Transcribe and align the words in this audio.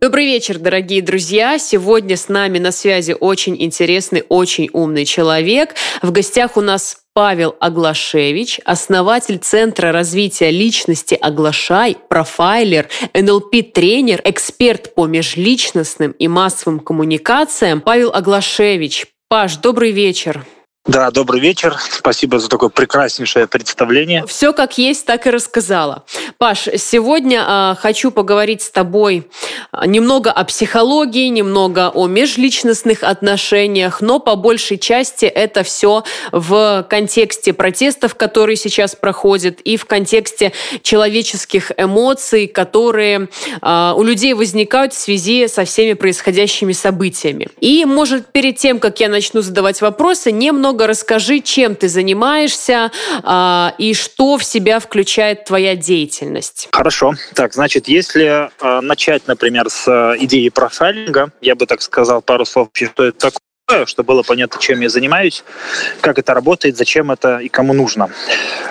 Добрый 0.00 0.26
вечер, 0.26 0.60
дорогие 0.60 1.02
друзья. 1.02 1.58
Сегодня 1.58 2.16
с 2.16 2.28
нами 2.28 2.60
на 2.60 2.70
связи 2.70 3.16
очень 3.18 3.60
интересный, 3.60 4.22
очень 4.28 4.70
умный 4.72 5.04
человек. 5.04 5.74
В 6.02 6.12
гостях 6.12 6.56
у 6.56 6.60
нас 6.60 6.98
Павел 7.14 7.56
Аглашевич, 7.58 8.60
основатель 8.64 9.38
Центра 9.38 9.90
развития 9.90 10.52
личности 10.52 11.18
«Оглашай», 11.20 11.96
профайлер, 12.08 12.88
НЛП-тренер, 13.12 14.20
эксперт 14.22 14.94
по 14.94 15.06
межличностным 15.06 16.12
и 16.12 16.28
массовым 16.28 16.78
коммуникациям. 16.78 17.80
Павел 17.80 18.12
Аглашевич. 18.14 19.08
Паш, 19.28 19.56
добрый 19.56 19.90
вечер. 19.90 20.46
Да, 20.88 21.10
добрый 21.10 21.38
вечер. 21.38 21.76
Спасибо 21.78 22.38
за 22.38 22.48
такое 22.48 22.70
прекраснейшее 22.70 23.46
представление. 23.46 24.24
Все 24.26 24.54
как 24.54 24.78
есть, 24.78 25.04
так 25.04 25.26
и 25.26 25.30
рассказала. 25.30 26.04
Паш, 26.38 26.66
сегодня 26.78 27.44
э, 27.46 27.74
хочу 27.78 28.10
поговорить 28.10 28.62
с 28.62 28.70
тобой 28.70 29.28
а, 29.70 29.86
немного 29.86 30.32
о 30.32 30.44
психологии, 30.44 31.28
немного 31.28 31.90
о 31.90 32.06
межличностных 32.06 33.02
отношениях, 33.02 34.00
но 34.00 34.18
по 34.18 34.34
большей 34.34 34.78
части 34.78 35.26
это 35.26 35.62
все 35.62 36.04
в 36.32 36.86
контексте 36.88 37.52
протестов, 37.52 38.14
которые 38.14 38.56
сейчас 38.56 38.96
проходят, 38.96 39.60
и 39.60 39.76
в 39.76 39.84
контексте 39.84 40.54
человеческих 40.80 41.70
эмоций, 41.76 42.46
которые 42.46 43.28
э, 43.60 43.92
у 43.94 44.02
людей 44.02 44.32
возникают 44.32 44.94
в 44.94 44.98
связи 44.98 45.48
со 45.48 45.66
всеми 45.66 45.92
происходящими 45.92 46.72
событиями. 46.72 47.48
И, 47.60 47.84
может, 47.84 48.32
перед 48.32 48.56
тем, 48.56 48.80
как 48.80 49.00
я 49.00 49.10
начну 49.10 49.42
задавать 49.42 49.82
вопросы, 49.82 50.32
немного 50.32 50.77
немного 50.78 50.86
расскажи, 50.86 51.40
чем 51.40 51.74
ты 51.74 51.88
занимаешься 51.88 52.92
э, 53.24 53.70
и 53.78 53.94
что 53.94 54.36
в 54.38 54.44
себя 54.44 54.78
включает 54.78 55.44
твоя 55.44 55.74
деятельность. 55.74 56.68
Хорошо. 56.72 57.14
Так, 57.34 57.52
значит, 57.52 57.88
если 57.88 58.48
э, 58.48 58.80
начать, 58.80 59.26
например, 59.26 59.70
с 59.70 59.88
э, 59.88 60.16
идеи 60.20 60.48
профайлинга, 60.50 61.30
я 61.40 61.54
бы 61.56 61.66
так 61.66 61.82
сказал 61.82 62.22
пару 62.22 62.44
слов, 62.44 62.68
что 62.72 63.04
это 63.04 63.32
такое, 63.66 63.86
чтобы 63.86 64.06
было 64.06 64.22
понятно, 64.22 64.60
чем 64.60 64.80
я 64.80 64.88
занимаюсь, 64.88 65.42
как 66.00 66.18
это 66.18 66.32
работает, 66.32 66.76
зачем 66.76 67.10
это 67.10 67.38
и 67.38 67.48
кому 67.48 67.72
нужно. 67.72 68.08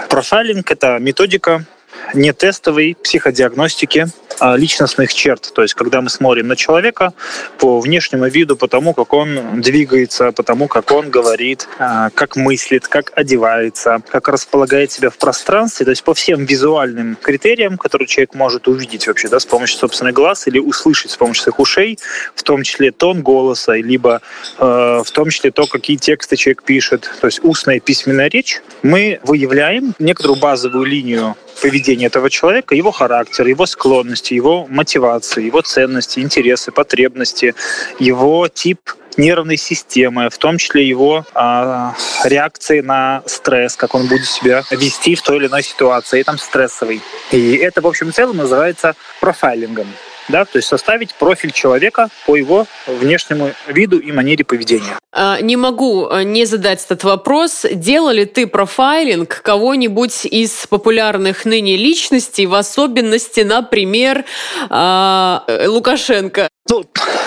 Профайлинг— 0.09 0.71
это 0.71 0.99
методика 0.99 1.65
не 2.13 2.31
тестовой 2.31 2.95
психодиагностики 3.03 4.07
личностных 4.41 5.13
черт. 5.13 5.51
То 5.53 5.61
есть, 5.61 5.73
когда 5.73 6.01
мы 6.01 6.09
смотрим 6.09 6.47
на 6.47 6.55
человека 6.55 7.13
по 7.57 7.79
внешнему 7.79 8.27
виду, 8.27 8.55
по 8.55 8.67
тому, 8.67 8.93
как 8.93 9.13
он 9.13 9.61
двигается, 9.61 10.31
по 10.31 10.43
тому, 10.43 10.67
как 10.67 10.91
он 10.91 11.09
говорит, 11.09 11.67
а, 11.79 12.09
как 12.11 12.35
мыслит, 12.35 12.87
как 12.87 13.11
одевается, 13.15 14.01
как 14.09 14.27
располагает 14.27 14.91
себя 14.91 15.09
в 15.09 15.17
пространстве, 15.17 15.85
то 15.85 15.91
есть 15.91 16.03
по 16.03 16.13
всем 16.13 16.45
визуальным 16.45 17.17
критериям, 17.21 17.77
которые 17.77 18.07
человек 18.07 18.33
может 18.35 18.67
увидеть 18.67 19.07
вообще, 19.07 19.27
да, 19.29 19.39
с 19.39 19.45
помощью 19.45 19.79
собственных 19.79 20.13
глаз 20.13 20.47
или 20.47 20.59
услышать 20.59 21.11
с 21.11 21.17
помощью 21.17 21.43
своих 21.43 21.59
ушей, 21.59 21.99
в 22.35 22.43
том 22.43 22.63
числе 22.63 22.91
тон 22.91 23.21
голоса, 23.21 23.75
либо 23.75 24.21
э, 24.57 25.01
в 25.05 25.11
том 25.11 25.29
числе 25.29 25.51
то, 25.51 25.65
какие 25.67 25.97
тексты 25.97 26.35
человек 26.35 26.63
пишет, 26.63 27.09
то 27.21 27.27
есть 27.27 27.39
устная 27.43 27.77
и 27.77 27.79
письменная 27.79 28.29
речь, 28.29 28.61
мы 28.83 29.19
выявляем 29.23 29.93
некоторую 29.99 30.39
базовую 30.39 30.85
линию 30.85 31.35
поведения 31.61 32.07
этого 32.07 32.29
человека, 32.29 32.75
его 32.75 32.91
характер, 32.91 33.47
его 33.47 33.65
склонности, 33.65 34.33
его 34.33 34.65
мотивации, 34.69 35.45
его 35.45 35.61
ценности, 35.61 36.19
интересы, 36.19 36.71
потребности, 36.71 37.55
его 37.99 38.47
тип 38.47 38.79
нервной 39.17 39.57
системы, 39.57 40.29
в 40.29 40.37
том 40.37 40.57
числе 40.57 40.87
его 40.87 41.25
э, 41.33 41.91
реакции 42.25 42.81
на 42.81 43.23
стресс, 43.25 43.75
как 43.75 43.95
он 43.95 44.07
будет 44.07 44.25
себя 44.25 44.63
вести 44.71 45.15
в 45.15 45.21
той 45.21 45.37
или 45.37 45.47
иной 45.47 45.63
ситуации, 45.63 46.23
там 46.23 46.37
стрессовый. 46.37 47.01
И 47.31 47.55
это, 47.55 47.81
в 47.81 47.87
общем 47.87 48.09
и 48.09 48.11
целом, 48.11 48.37
называется 48.37 48.95
профайлингом 49.19 49.87
да, 50.27 50.45
то 50.45 50.57
есть 50.57 50.67
составить 50.67 51.13
профиль 51.15 51.51
человека 51.51 52.09
по 52.25 52.35
его 52.35 52.65
внешнему 52.85 53.51
виду 53.67 53.99
и 53.99 54.11
манере 54.11 54.43
поведения. 54.43 54.97
А, 55.11 55.39
не 55.41 55.55
могу 55.55 56.07
а, 56.07 56.23
не 56.23 56.45
задать 56.45 56.83
этот 56.83 57.03
вопрос. 57.03 57.65
Делал 57.71 58.11
ли 58.11 58.25
ты 58.25 58.45
профайлинг 58.45 59.41
кого-нибудь 59.41 60.25
из 60.25 60.67
популярных 60.67 61.45
ныне 61.45 61.75
личностей, 61.75 62.45
в 62.45 62.53
особенности, 62.53 63.41
например, 63.41 64.25
а, 64.69 65.43
Лукашенко? 65.65 66.49
Ну, 66.69 66.85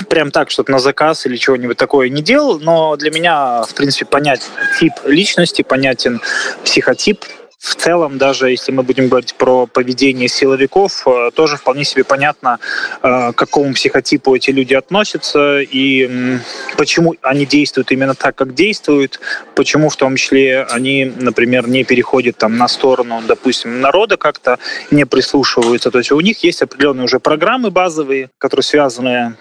прям 0.08 0.30
так, 0.30 0.50
чтобы 0.50 0.70
на 0.70 0.78
заказ 0.78 1.24
или 1.26 1.36
чего-нибудь 1.36 1.78
такое 1.78 2.10
не 2.10 2.22
делал, 2.22 2.60
но 2.60 2.96
для 2.96 3.10
меня, 3.10 3.62
в 3.62 3.74
принципе, 3.74 4.04
понять 4.04 4.42
тип 4.78 4.92
личности, 5.06 5.62
понятен 5.62 6.20
психотип, 6.62 7.24
в 7.60 7.74
целом, 7.74 8.16
даже 8.16 8.50
если 8.50 8.72
мы 8.72 8.82
будем 8.82 9.08
говорить 9.08 9.34
про 9.34 9.66
поведение 9.66 10.28
силовиков, 10.28 11.06
э, 11.06 11.30
тоже 11.34 11.58
вполне 11.58 11.84
себе 11.84 12.04
понятно, 12.04 12.58
э, 13.02 13.32
к 13.32 13.34
какому 13.34 13.74
психотипу 13.74 14.34
эти 14.34 14.50
люди 14.50 14.72
относятся 14.72 15.60
и 15.60 16.38
почему 16.78 17.14
они 17.20 17.44
действуют 17.44 17.92
именно 17.92 18.14
так, 18.14 18.34
как 18.34 18.54
действуют, 18.54 19.20
почему 19.54 19.90
в 19.90 19.96
том 19.96 20.16
числе 20.16 20.62
они, 20.70 21.04
например, 21.04 21.68
не 21.68 21.84
переходят 21.84 22.38
там 22.38 22.56
на 22.56 22.66
сторону, 22.66 23.20
допустим, 23.26 23.82
народа 23.82 24.16
как-то, 24.16 24.58
не 24.90 25.04
прислушиваются. 25.04 25.90
То 25.90 25.98
есть 25.98 26.12
у 26.12 26.20
них 26.20 26.42
есть 26.42 26.62
определенные 26.62 27.04
уже 27.04 27.20
программы 27.20 27.70
базовые, 27.70 28.30
которые 28.38 28.64
связаны 28.64 29.34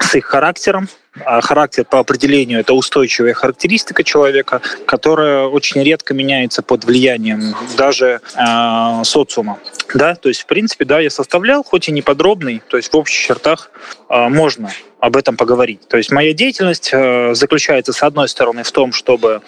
с 0.00 0.16
их 0.16 0.24
характером, 0.24 0.88
а 1.24 1.40
характер 1.40 1.84
по 1.84 1.98
определению 1.98 2.60
это 2.60 2.72
устойчивая 2.72 3.34
характеристика 3.34 4.04
человека, 4.04 4.62
которая 4.86 5.46
очень 5.46 5.82
редко 5.82 6.14
меняется 6.14 6.62
под 6.62 6.84
влиянием 6.84 7.54
даже 7.76 8.20
э, 8.36 9.04
социума. 9.04 9.58
Да, 9.92 10.14
то 10.14 10.28
есть, 10.28 10.42
в 10.42 10.46
принципе, 10.46 10.84
да, 10.84 11.00
я 11.00 11.10
составлял, 11.10 11.64
хоть 11.64 11.88
и 11.88 11.92
не 11.92 12.02
подробный, 12.02 12.62
то 12.68 12.76
есть 12.76 12.92
в 12.92 12.96
общих 12.96 13.26
чертах 13.26 13.70
э, 14.08 14.28
можно 14.28 14.70
об 15.00 15.16
этом 15.16 15.36
поговорить. 15.36 15.88
То 15.88 15.96
есть 15.96 16.12
моя 16.12 16.32
деятельность 16.32 16.90
э, 16.92 17.34
заключается, 17.34 17.92
с 17.92 18.02
одной 18.02 18.28
стороны, 18.28 18.62
в 18.62 18.70
том, 18.70 18.92
чтобы 18.92 19.42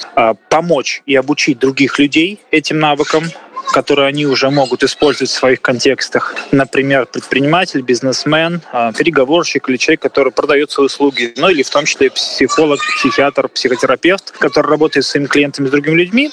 помочь 0.48 1.02
и 1.06 1.14
обучить 1.14 1.58
других 1.58 1.98
людей 1.98 2.40
этим 2.50 2.80
навыкам, 2.80 3.24
которые 3.72 4.06
они 4.06 4.26
уже 4.26 4.50
могут 4.50 4.84
использовать 4.84 5.30
в 5.30 5.34
своих 5.34 5.60
контекстах. 5.60 6.36
Например, 6.52 7.06
предприниматель, 7.06 7.82
бизнесмен, 7.82 8.60
а, 8.70 8.92
переговорщик 8.92 9.68
или 9.68 9.76
человек, 9.76 10.02
который 10.02 10.32
продает 10.32 10.70
свои 10.70 10.86
услуги, 10.86 11.32
ну 11.36 11.48
или 11.48 11.62
в 11.62 11.70
том 11.70 11.86
числе 11.86 12.10
психолог, 12.10 12.80
психиатр, 12.98 13.48
психотерапевт, 13.48 14.30
который 14.32 14.68
работает 14.68 15.04
с 15.06 15.08
своими 15.08 15.26
клиентами, 15.26 15.66
с 15.66 15.70
другими 15.70 15.96
людьми, 15.96 16.30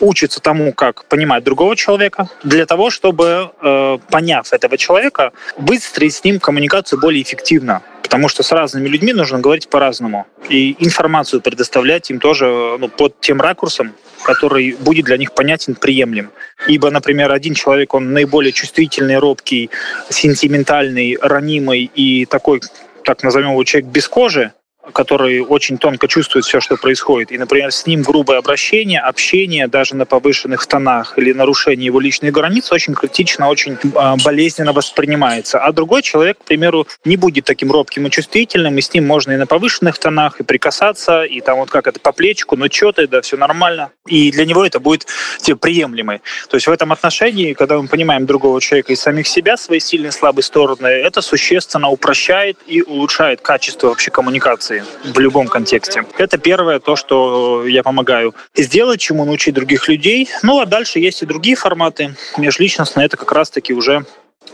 учится 0.00 0.40
тому, 0.40 0.72
как 0.72 1.04
понимать 1.06 1.44
другого 1.44 1.76
человека, 1.76 2.28
для 2.42 2.66
того, 2.66 2.90
чтобы, 2.90 3.50
э, 3.60 3.98
поняв 4.10 4.52
этого 4.52 4.76
человека, 4.78 5.32
выстроить 5.56 6.14
с 6.14 6.24
ним 6.24 6.40
коммуникацию 6.40 7.00
более 7.00 7.22
эффективно. 7.22 7.82
Потому 8.02 8.28
что 8.28 8.42
с 8.42 8.52
разными 8.52 8.88
людьми 8.88 9.12
нужно 9.12 9.40
говорить 9.40 9.68
по-разному. 9.68 10.26
И 10.48 10.76
информацию 10.78 11.40
предоставлять 11.40 12.10
им 12.10 12.20
тоже 12.20 12.76
ну, 12.78 12.88
под 12.88 13.18
тем 13.20 13.40
ракурсом, 13.40 13.94
который 14.22 14.76
будет 14.78 15.06
для 15.06 15.16
них 15.16 15.32
понятен, 15.32 15.74
приемлем. 15.74 16.30
Ибо, 16.66 16.90
например, 16.90 17.32
один 17.32 17.54
человек, 17.54 17.94
он 17.94 18.12
наиболее 18.12 18.52
чувствительный, 18.52 19.18
робкий, 19.18 19.70
сентиментальный, 20.10 21.18
ранимый 21.20 21.90
и 21.94 22.26
такой, 22.26 22.60
так 23.04 23.22
назовем 23.22 23.50
его, 23.50 23.64
человек 23.64 23.90
без 23.90 24.08
кожи, 24.08 24.52
который 24.92 25.40
очень 25.40 25.78
тонко 25.78 26.08
чувствует 26.08 26.44
все, 26.44 26.60
что 26.60 26.76
происходит. 26.76 27.32
И, 27.32 27.38
например, 27.38 27.72
с 27.72 27.86
ним 27.86 28.02
грубое 28.02 28.38
обращение, 28.38 29.00
общение 29.00 29.66
даже 29.66 29.96
на 29.96 30.04
повышенных 30.04 30.66
тонах 30.66 31.14
или 31.18 31.32
нарушение 31.32 31.86
его 31.86 32.00
личных 32.00 32.32
границ 32.32 32.70
очень 32.70 32.94
критично, 32.94 33.48
очень 33.48 33.78
а, 33.94 34.16
болезненно 34.22 34.72
воспринимается. 34.72 35.58
А 35.58 35.72
другой 35.72 36.02
человек, 36.02 36.38
к 36.38 36.44
примеру, 36.44 36.86
не 37.04 37.16
будет 37.16 37.44
таким 37.44 37.72
робким 37.72 38.06
и 38.06 38.10
чувствительным, 38.10 38.76
и 38.78 38.80
с 38.82 38.92
ним 38.92 39.06
можно 39.06 39.32
и 39.32 39.36
на 39.36 39.46
повышенных 39.46 39.98
тонах, 39.98 40.40
и 40.40 40.44
прикасаться, 40.44 41.22
и 41.22 41.40
там 41.40 41.58
вот 41.58 41.70
как 41.70 41.86
это 41.86 41.98
по 42.00 42.12
плечику, 42.12 42.56
ну 42.56 42.66
что 42.70 42.92
ты, 42.92 43.08
да, 43.08 43.22
все 43.22 43.36
нормально. 43.36 43.90
И 44.06 44.30
для 44.30 44.44
него 44.44 44.64
это 44.64 44.80
будет 44.80 45.06
типа, 45.40 45.58
приемлемый. 45.58 46.20
То 46.48 46.56
есть 46.56 46.66
в 46.66 46.70
этом 46.70 46.92
отношении, 46.92 47.54
когда 47.54 47.80
мы 47.80 47.88
понимаем 47.88 48.26
другого 48.26 48.60
человека 48.60 48.92
и 48.92 48.96
самих 48.96 49.26
себя, 49.26 49.56
свои 49.56 49.80
сильные 49.80 50.10
и 50.10 50.12
слабые 50.12 50.42
стороны, 50.42 50.86
это 50.86 51.22
существенно 51.22 51.88
упрощает 51.88 52.58
и 52.66 52.82
улучшает 52.82 53.40
качество 53.40 53.88
вообще 53.88 54.10
коммуникации 54.10 54.73
коммуникации 54.74 55.12
в 55.12 55.18
любом 55.18 55.46
контексте. 55.48 56.04
Это 56.18 56.38
первое, 56.38 56.78
то, 56.78 56.96
что 56.96 57.66
я 57.66 57.82
помогаю 57.82 58.34
сделать, 58.56 59.00
чему 59.00 59.24
научить 59.24 59.54
других 59.54 59.88
людей. 59.88 60.28
Ну, 60.42 60.60
а 60.60 60.66
дальше 60.66 60.98
есть 60.98 61.22
и 61.22 61.26
другие 61.26 61.56
форматы. 61.56 62.16
Межличностные— 62.38 63.06
это 63.06 63.16
как 63.16 63.32
раз-таки 63.32 63.72
уже 63.72 64.06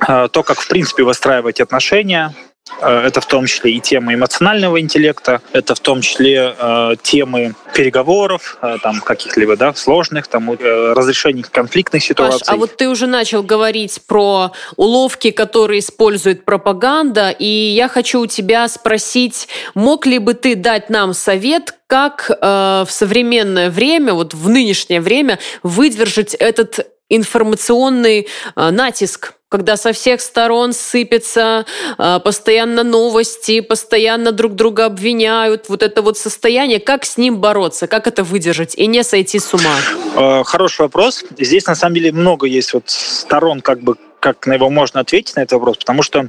э, 0.07 0.29
то, 0.31 0.43
как 0.43 0.61
в 0.61 0.69
принципе 0.69 1.03
выстраивать 1.03 1.61
отношения, 1.61 2.35
Э, 2.35 2.50
это 2.83 3.21
в 3.21 3.27
том 3.27 3.47
числе 3.47 3.73
и 3.73 3.81
тема 3.81 4.15
эмоционального 4.15 4.81
интеллекта, 4.81 5.41
это 5.53 5.75
в 5.75 5.81
том 5.81 6.01
числе 6.01 6.55
э, 6.59 6.95
темы 7.03 7.55
переговоров, 7.75 8.59
э, 8.63 8.77
там 8.83 9.01
каких-либо 9.01 9.57
да, 9.57 9.75
сложных, 9.75 10.27
там 10.29 10.53
э, 10.53 10.93
разрешений 10.93 11.43
конфликтных 11.43 12.03
ситуаций. 12.03 12.41
Паш, 12.41 12.49
а 12.49 12.57
вот 12.57 12.77
ты 12.77 12.89
уже 12.89 13.07
начал 13.07 13.43
говорить 13.43 14.01
про 14.07 14.53
уловки, 14.77 15.31
которые 15.31 15.81
использует 15.81 16.45
пропаганда, 16.45 17.31
и 17.31 17.47
я 17.47 17.89
хочу 17.89 18.21
у 18.21 18.27
тебя 18.27 18.69
спросить, 18.69 19.49
мог 19.75 20.07
ли 20.07 20.19
бы 20.19 20.35
ты 20.35 20.55
дать 20.55 20.91
нам 20.91 21.13
совет, 21.13 21.75
как 21.87 22.31
э, 22.31 22.85
в 22.87 22.91
современное 22.91 23.71
время, 23.71 24.15
вот 24.15 24.33
в 24.33 24.49
нынешнее 24.49 25.01
время 25.01 25.39
выдержать 25.63 26.35
этот 26.35 26.87
информационный 27.11 28.29
э, 28.57 28.71
натиск 28.71 29.35
когда 29.51 29.77
со 29.77 29.93
всех 29.93 30.21
сторон 30.21 30.73
сыпется, 30.73 31.67
э, 31.99 32.21
постоянно 32.23 32.85
новости, 32.85 33.61
постоянно 33.61 34.31
друг 34.31 34.55
друга 34.55 34.87
обвиняют. 34.87 35.69
Вот 35.69 35.83
это 35.83 36.03
вот 36.03 36.17
состояние, 36.17 36.79
как 36.79 37.05
с 37.05 37.17
ним 37.17 37.39
бороться, 37.39 37.89
как 37.89 38.07
это 38.07 38.23
выдержать 38.23 38.77
и 38.77 38.87
не 38.87 39.03
сойти 39.03 39.41
с 39.41 39.53
ума? 39.53 39.75
Э, 40.15 40.45
хороший 40.45 40.83
вопрос. 40.83 41.25
Здесь 41.37 41.67
на 41.67 41.75
самом 41.75 41.97
деле 41.97 42.13
много 42.13 42.47
есть 42.47 42.73
вот 42.73 42.85
сторон, 42.87 43.61
как 43.61 43.81
бы 43.81 43.97
как 44.21 44.47
на 44.47 44.53
его 44.53 44.71
можно 44.71 45.01
ответить 45.01 45.35
на 45.35 45.41
этот 45.41 45.55
вопрос, 45.55 45.79
потому 45.79 46.05
что 46.05 46.29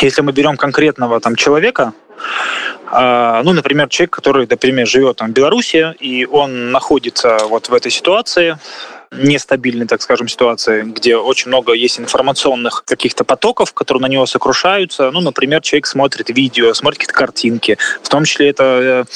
если 0.00 0.22
мы 0.22 0.32
берем 0.32 0.56
конкретного 0.56 1.20
там 1.20 1.36
человека, 1.36 1.92
ну, 2.90 3.52
например, 3.52 3.88
человек, 3.88 4.12
который, 4.12 4.46
например, 4.48 4.86
живет 4.86 5.16
там 5.16 5.30
в 5.30 5.32
Беларуси, 5.32 5.94
и 5.98 6.24
он 6.26 6.70
находится 6.70 7.38
вот 7.48 7.68
в 7.68 7.74
этой 7.74 7.90
ситуации, 7.90 8.56
нестабильной, 9.16 9.86
так 9.86 10.02
скажем, 10.02 10.28
ситуации, 10.28 10.82
где 10.82 11.16
очень 11.16 11.48
много 11.48 11.72
есть 11.72 11.98
информационных 11.98 12.84
каких-то 12.86 13.24
потоков, 13.24 13.72
которые 13.72 14.02
на 14.02 14.06
него 14.06 14.26
сокрушаются. 14.26 15.10
Ну, 15.10 15.20
например, 15.20 15.60
человек 15.60 15.86
смотрит 15.86 16.30
видео, 16.30 16.72
смотрит 16.74 16.98
какие-то 17.00 17.18
картинки, 17.18 17.78
в 18.02 18.08
том 18.08 18.24
числе 18.24 18.50
это 18.50 19.06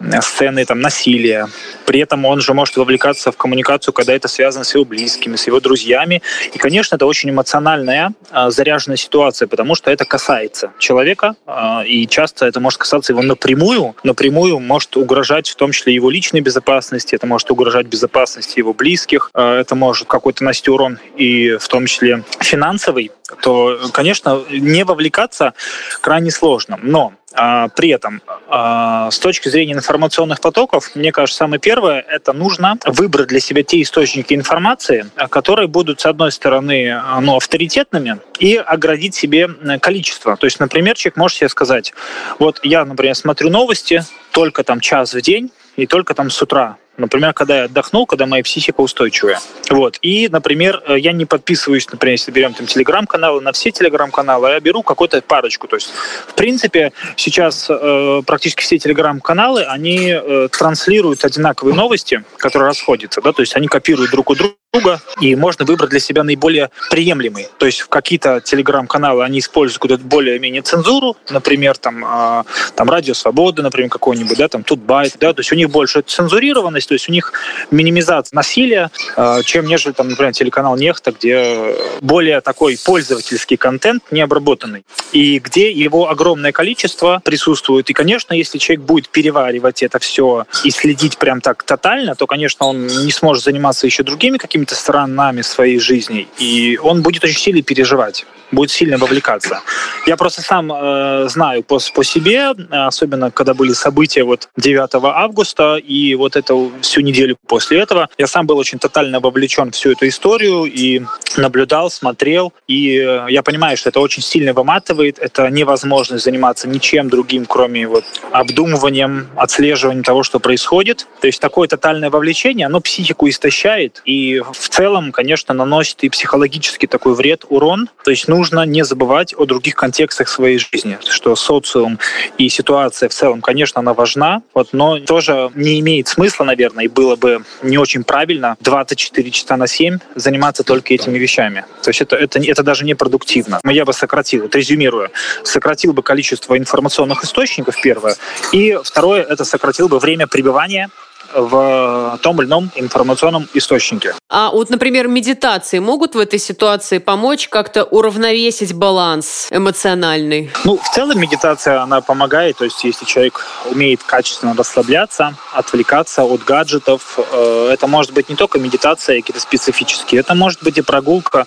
э, 0.00 0.20
сцены 0.20 0.64
там, 0.64 0.80
насилия. 0.80 1.48
При 1.86 2.00
этом 2.00 2.24
он 2.24 2.40
же 2.40 2.54
может 2.54 2.76
вовлекаться 2.76 3.32
в 3.32 3.36
коммуникацию, 3.36 3.92
когда 3.92 4.12
это 4.12 4.28
связано 4.28 4.64
с 4.64 4.74
его 4.74 4.84
близкими, 4.84 5.36
с 5.36 5.46
его 5.46 5.60
друзьями. 5.60 6.22
И, 6.52 6.58
конечно, 6.58 6.96
это 6.96 7.06
очень 7.06 7.30
эмоциональная, 7.30 8.12
э, 8.30 8.50
заряженная 8.50 8.96
ситуация, 8.96 9.48
потому 9.48 9.74
что 9.74 9.90
это 9.90 10.04
касается 10.04 10.72
человека, 10.78 11.36
э, 11.46 11.86
и 11.86 12.06
часто 12.06 12.46
это 12.46 12.60
может 12.60 12.78
касаться 12.78 13.12
его 13.12 13.22
напрямую, 13.22 13.94
напрямую 14.02 14.58
может 14.60 14.96
угрожать 14.96 15.48
в 15.48 15.56
том 15.56 15.72
числе 15.72 15.94
его 15.94 16.10
личной 16.10 16.40
безопасности, 16.40 17.14
это 17.14 17.26
может 17.26 17.50
угрожать 17.50 17.86
безопасности 17.86 18.58
его 18.58 18.72
близких, 18.72 19.30
это 19.52 19.74
может 19.74 20.08
какой-то 20.08 20.44
нанести 20.44 20.70
урон 20.70 20.98
и 21.16 21.56
в 21.56 21.68
том 21.68 21.86
числе 21.86 22.24
финансовый, 22.40 23.10
то, 23.42 23.78
конечно, 23.92 24.42
не 24.50 24.84
вовлекаться 24.84 25.54
крайне 26.00 26.30
сложно. 26.30 26.78
Но 26.82 27.12
а, 27.32 27.68
при 27.68 27.88
этом, 27.88 28.22
а, 28.48 29.10
с 29.10 29.18
точки 29.18 29.48
зрения 29.48 29.72
информационных 29.72 30.40
потоков, 30.40 30.94
мне 30.94 31.10
кажется, 31.10 31.38
самое 31.38 31.60
первое, 31.60 32.00
это 32.00 32.32
нужно 32.32 32.78
выбрать 32.84 33.28
для 33.28 33.40
себя 33.40 33.62
те 33.62 33.82
источники 33.82 34.34
информации, 34.34 35.06
которые 35.30 35.66
будут, 35.66 36.00
с 36.00 36.06
одной 36.06 36.30
стороны, 36.30 37.00
ну, 37.20 37.36
авторитетными, 37.36 38.18
и 38.38 38.56
оградить 38.56 39.14
себе 39.14 39.48
количество. 39.80 40.36
То 40.36 40.46
есть, 40.46 40.60
например, 40.60 40.96
человек 40.96 41.16
может 41.16 41.38
себе 41.38 41.48
сказать, 41.48 41.92
вот 42.38 42.60
я, 42.62 42.84
например, 42.84 43.14
смотрю 43.16 43.50
новости 43.50 44.04
только 44.30 44.62
там 44.62 44.80
час 44.80 45.14
в 45.14 45.20
день, 45.20 45.50
и 45.76 45.86
только 45.86 46.14
там 46.14 46.30
с 46.30 46.40
утра 46.40 46.76
Например, 46.96 47.32
когда 47.32 47.58
я 47.58 47.64
отдохнул, 47.64 48.06
когда 48.06 48.26
моя 48.26 48.42
психика 48.42 48.80
устойчивая. 48.80 49.40
Вот. 49.70 49.98
И, 50.02 50.28
например, 50.28 50.82
э, 50.86 50.98
я 50.98 51.12
не 51.12 51.24
подписываюсь, 51.24 51.90
например, 51.90 52.12
если 52.12 52.30
берем 52.30 52.54
там 52.54 52.66
телеграм-каналы, 52.66 53.40
на 53.40 53.52
все 53.52 53.70
телеграм-каналы, 53.70 54.48
а 54.48 54.52
я 54.52 54.60
беру 54.60 54.82
какую-то 54.82 55.20
парочку. 55.22 55.66
То 55.66 55.76
есть, 55.76 55.90
в 56.28 56.34
принципе, 56.34 56.92
сейчас 57.16 57.66
э, 57.68 58.22
практически 58.26 58.62
все 58.62 58.78
телеграм-каналы, 58.78 59.64
они 59.64 60.12
э, 60.12 60.48
транслируют 60.50 61.24
одинаковые 61.24 61.74
новости, 61.74 62.22
которые 62.38 62.68
расходятся, 62.68 63.20
да, 63.20 63.32
то 63.32 63.42
есть 63.42 63.56
они 63.56 63.66
копируют 63.66 64.10
друг 64.10 64.30
у 64.30 64.34
друга 64.34 65.00
и 65.20 65.34
можно 65.36 65.64
выбрать 65.64 65.90
для 65.90 66.00
себя 66.00 66.24
наиболее 66.24 66.70
приемлемый. 66.90 67.48
То 67.58 67.66
есть 67.66 67.80
в 67.80 67.88
какие-то 67.88 68.40
телеграм-каналы 68.40 69.24
они 69.24 69.38
используют 69.38 69.80
какую-то 69.80 70.04
более-менее 70.04 70.62
цензуру, 70.62 71.16
например, 71.30 71.76
там, 71.76 72.04
э, 72.04 72.44
там 72.74 72.90
Радио 72.90 73.14
Свобода, 73.14 73.62
например, 73.62 73.90
какой-нибудь, 73.90 74.36
да, 74.36 74.48
там 74.48 74.62
Тутбайт, 74.64 75.16
да, 75.20 75.32
то 75.32 75.40
есть 75.40 75.52
у 75.52 75.56
них 75.56 75.70
больше 75.70 76.02
цензурированность, 76.02 76.83
то 76.86 76.94
есть 76.94 77.08
у 77.08 77.12
них 77.12 77.32
минимизация 77.70 78.34
насилия, 78.34 78.90
э, 79.16 79.42
чем 79.44 79.66
нежели, 79.66 79.92
там, 79.92 80.08
например, 80.08 80.32
телеканал 80.32 80.76
Нехта, 80.76 81.12
где 81.12 81.76
более 82.00 82.40
такой 82.40 82.78
пользовательский 82.82 83.56
контент 83.56 84.02
необработанный, 84.10 84.84
и 85.12 85.38
где 85.38 85.70
его 85.70 86.08
огромное 86.08 86.52
количество 86.52 87.20
присутствует. 87.24 87.90
И, 87.90 87.92
конечно, 87.92 88.34
если 88.34 88.58
человек 88.58 88.84
будет 88.84 89.08
переваривать 89.08 89.82
это 89.82 89.98
все 89.98 90.46
и 90.64 90.70
следить 90.70 91.18
прям 91.18 91.40
так 91.40 91.62
тотально, 91.62 92.14
то, 92.14 92.26
конечно, 92.26 92.66
он 92.66 92.86
не 92.86 93.12
сможет 93.12 93.44
заниматься 93.44 93.86
еще 93.86 94.02
другими 94.02 94.38
какими 94.38 94.54
какими-то 94.54 94.74
сторонами 94.76 95.42
своей 95.42 95.78
жизни, 95.78 96.28
и 96.38 96.78
он 96.82 97.02
будет 97.02 97.24
очень 97.24 97.38
сильно 97.38 97.62
переживать 97.62 98.24
будет 98.54 98.70
сильно 98.70 98.98
вовлекаться. 98.98 99.60
Я 100.06 100.16
просто 100.16 100.42
сам 100.42 100.72
э, 100.72 101.28
знаю 101.28 101.62
по, 101.62 101.78
по 101.94 102.04
себе, 102.04 102.50
особенно 102.70 103.30
когда 103.30 103.54
были 103.54 103.72
события 103.72 104.24
вот 104.24 104.48
9 104.56 104.90
августа 104.94 105.76
и 105.76 106.14
вот 106.14 106.36
это 106.36 106.54
всю 106.80 107.00
неделю 107.00 107.36
после 107.46 107.80
этого, 107.80 108.08
я 108.18 108.26
сам 108.26 108.46
был 108.46 108.58
очень 108.58 108.78
тотально 108.78 109.20
вовлечен 109.20 109.70
в 109.70 109.74
всю 109.84 109.92
эту 109.92 110.08
историю 110.08 110.64
и 110.64 111.02
наблюдал, 111.36 111.90
смотрел, 111.90 112.52
и 112.66 112.96
э, 112.98 113.26
я 113.28 113.42
понимаю, 113.42 113.76
что 113.76 113.90
это 113.90 114.00
очень 114.00 114.22
сильно 114.22 114.52
выматывает, 114.52 115.18
это 115.18 115.50
невозможно 115.50 116.18
заниматься 116.18 116.68
ничем 116.68 117.10
другим, 117.10 117.44
кроме 117.44 117.86
вот 117.86 118.04
обдумыванием, 118.32 119.28
отслеживанием 119.36 120.04
того, 120.04 120.22
что 120.22 120.40
происходит. 120.40 121.06
То 121.20 121.26
есть 121.26 121.40
такое 121.40 121.68
тотальное 121.68 122.10
вовлечение, 122.10 122.66
оно 122.66 122.80
психику 122.80 123.28
истощает 123.28 124.00
и 124.04 124.40
в 124.40 124.68
целом, 124.68 125.12
конечно, 125.12 125.54
наносит 125.54 126.02
и 126.04 126.08
психологический 126.08 126.86
такой 126.86 127.14
вред, 127.14 127.44
урон. 127.48 127.90
То 128.04 128.10
есть 128.10 128.28
нужно 128.28 128.43
не 128.52 128.84
забывать 128.84 129.34
о 129.36 129.44
других 129.44 129.74
контекстах 129.74 130.28
своей 130.28 130.58
жизни, 130.58 130.98
что 131.08 131.36
социум 131.36 131.98
и 132.38 132.48
ситуация 132.48 133.08
в 133.08 133.12
целом, 133.12 133.40
конечно, 133.40 133.80
она 133.80 133.94
важна, 133.94 134.42
вот, 134.54 134.68
но 134.72 134.98
тоже 135.00 135.50
не 135.54 135.80
имеет 135.80 136.08
смысла, 136.08 136.44
наверное, 136.44 136.84
и 136.84 136.88
было 136.88 137.16
бы 137.16 137.44
не 137.62 137.78
очень 137.78 138.04
правильно 138.04 138.56
24 138.60 139.30
часа 139.30 139.56
на 139.56 139.66
7 139.66 139.98
заниматься 140.14 140.62
только 140.64 140.94
этими 140.94 141.18
вещами. 141.18 141.64
То 141.82 141.90
есть 141.90 142.00
это, 142.00 142.16
это, 142.16 142.38
это 142.40 142.62
даже 142.62 142.84
не 142.84 142.94
продуктивно. 142.94 143.60
Я 143.64 143.84
бы 143.84 143.92
сократил, 143.92 144.42
вот 144.42 144.54
резюмируя, 144.54 145.10
сократил 145.42 145.92
бы 145.92 146.02
количество 146.02 146.56
информационных 146.58 147.24
источников, 147.24 147.80
первое, 147.82 148.16
и 148.52 148.78
второе, 148.82 149.22
это 149.22 149.44
сократил 149.44 149.88
бы 149.88 149.98
время 149.98 150.26
пребывания 150.26 150.90
в 151.34 152.18
том 152.22 152.40
или 152.40 152.48
ином 152.48 152.70
информационном 152.76 153.48
источнике. 153.54 154.14
А 154.30 154.50
вот, 154.50 154.70
например, 154.70 155.08
медитации 155.08 155.78
могут 155.78 156.14
в 156.14 156.18
этой 156.18 156.38
ситуации 156.38 156.98
помочь 156.98 157.48
как-то 157.48 157.84
уравновесить 157.84 158.72
баланс 158.72 159.48
эмоциональный? 159.50 160.50
Ну, 160.64 160.76
в 160.76 160.88
целом 160.90 161.20
медитация, 161.20 161.82
она 161.82 162.00
помогает. 162.00 162.56
То 162.56 162.64
есть, 162.64 162.82
если 162.84 163.04
человек 163.04 163.44
умеет 163.70 164.02
качественно 164.02 164.54
расслабляться, 164.56 165.34
отвлекаться 165.52 166.24
от 166.24 166.42
гаджетов, 166.44 167.18
э, 167.18 167.70
это 167.72 167.86
может 167.86 168.12
быть 168.12 168.28
не 168.28 168.36
только 168.36 168.58
медитация 168.58 169.20
какие-то 169.20 169.40
специфические, 169.40 170.20
это 170.20 170.34
может 170.34 170.62
быть 170.62 170.78
и 170.78 170.82
прогулка 170.82 171.46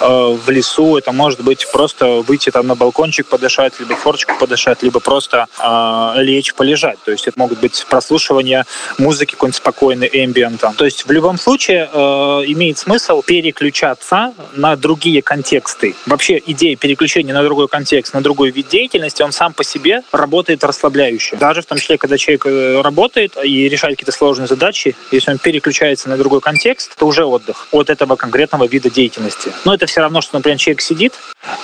э, 0.00 0.06
в 0.06 0.50
лесу, 0.50 0.96
это 0.96 1.12
может 1.12 1.42
быть 1.42 1.66
просто 1.72 2.22
выйти 2.26 2.50
там 2.50 2.66
на 2.66 2.74
балкончик 2.74 3.26
подышать, 3.26 3.78
либо 3.80 3.94
форчику 3.96 4.34
подышать, 4.38 4.82
либо 4.82 5.00
просто 5.00 5.46
э, 5.58 6.22
лечь, 6.22 6.54
полежать. 6.54 6.98
То 7.04 7.12
есть, 7.12 7.26
это 7.26 7.38
могут 7.38 7.60
быть 7.60 7.84
прослушивание 7.88 8.64
музыки 8.98 9.21
музыки, 9.22 9.32
какой-нибудь 9.32 9.56
спокойный 9.56 10.10
эмбиент. 10.12 10.64
То 10.76 10.84
есть 10.84 11.06
в 11.06 11.10
любом 11.10 11.38
случае 11.38 11.88
э, 11.92 11.98
имеет 12.46 12.78
смысл 12.78 13.22
переключаться 13.22 14.32
на 14.54 14.76
другие 14.76 15.22
контексты. 15.22 15.94
Вообще 16.06 16.42
идея 16.46 16.76
переключения 16.76 17.34
на 17.34 17.42
другой 17.42 17.68
контекст, 17.68 18.14
на 18.14 18.20
другой 18.20 18.50
вид 18.50 18.68
деятельности, 18.68 19.22
он 19.22 19.32
сам 19.32 19.52
по 19.52 19.64
себе 19.64 20.02
работает 20.12 20.64
расслабляюще. 20.64 21.36
Даже 21.36 21.62
в 21.62 21.66
том 21.66 21.78
числе, 21.78 21.98
когда 21.98 22.18
человек 22.18 22.46
э, 22.46 22.80
работает 22.80 23.36
и 23.44 23.68
решает 23.68 23.96
какие-то 23.96 24.12
сложные 24.12 24.46
задачи, 24.46 24.96
если 25.12 25.32
он 25.32 25.38
переключается 25.38 26.08
на 26.08 26.16
другой 26.16 26.40
контекст, 26.40 26.92
это 26.96 27.06
уже 27.06 27.24
отдых 27.24 27.68
от 27.70 27.90
этого 27.90 28.16
конкретного 28.16 28.66
вида 28.66 28.90
деятельности. 28.90 29.52
Но 29.64 29.74
это 29.74 29.86
все 29.86 30.00
равно, 30.00 30.20
что, 30.20 30.36
например, 30.36 30.58
человек 30.58 30.80
сидит, 30.80 31.14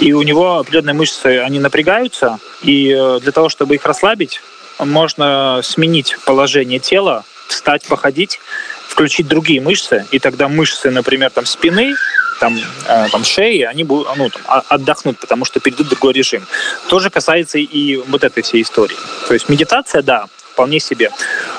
и 0.00 0.12
у 0.12 0.22
него 0.22 0.58
определенные 0.58 0.94
мышцы, 0.94 1.40
они 1.44 1.58
напрягаются, 1.58 2.38
и 2.62 2.94
э, 2.96 3.20
для 3.20 3.32
того, 3.32 3.48
чтобы 3.48 3.74
их 3.74 3.84
расслабить, 3.84 4.40
можно 4.84 5.60
сменить 5.62 6.16
положение 6.24 6.78
тела 6.78 7.24
встать, 7.48 7.84
походить, 7.84 8.40
включить 8.88 9.28
другие 9.28 9.60
мышцы, 9.60 10.06
и 10.10 10.18
тогда 10.18 10.48
мышцы, 10.48 10.90
например, 10.90 11.30
там 11.30 11.46
спины, 11.46 11.94
там, 12.40 12.56
э, 12.86 13.06
там 13.10 13.24
шеи, 13.24 13.62
они 13.62 13.84
будут 13.84 14.08
ну, 14.16 14.30
там, 14.30 14.62
отдохнут, 14.68 15.18
потому 15.18 15.44
что 15.44 15.60
перейдут 15.60 15.86
в 15.86 15.90
другой 15.90 16.12
режим. 16.12 16.46
Тоже 16.88 17.10
касается 17.10 17.58
и 17.58 17.96
вот 17.96 18.24
этой 18.24 18.42
всей 18.42 18.62
истории. 18.62 18.96
То 19.26 19.34
есть 19.34 19.48
медитация, 19.48 20.02
да, 20.02 20.26
вполне 20.58 20.80
себе. 20.80 21.10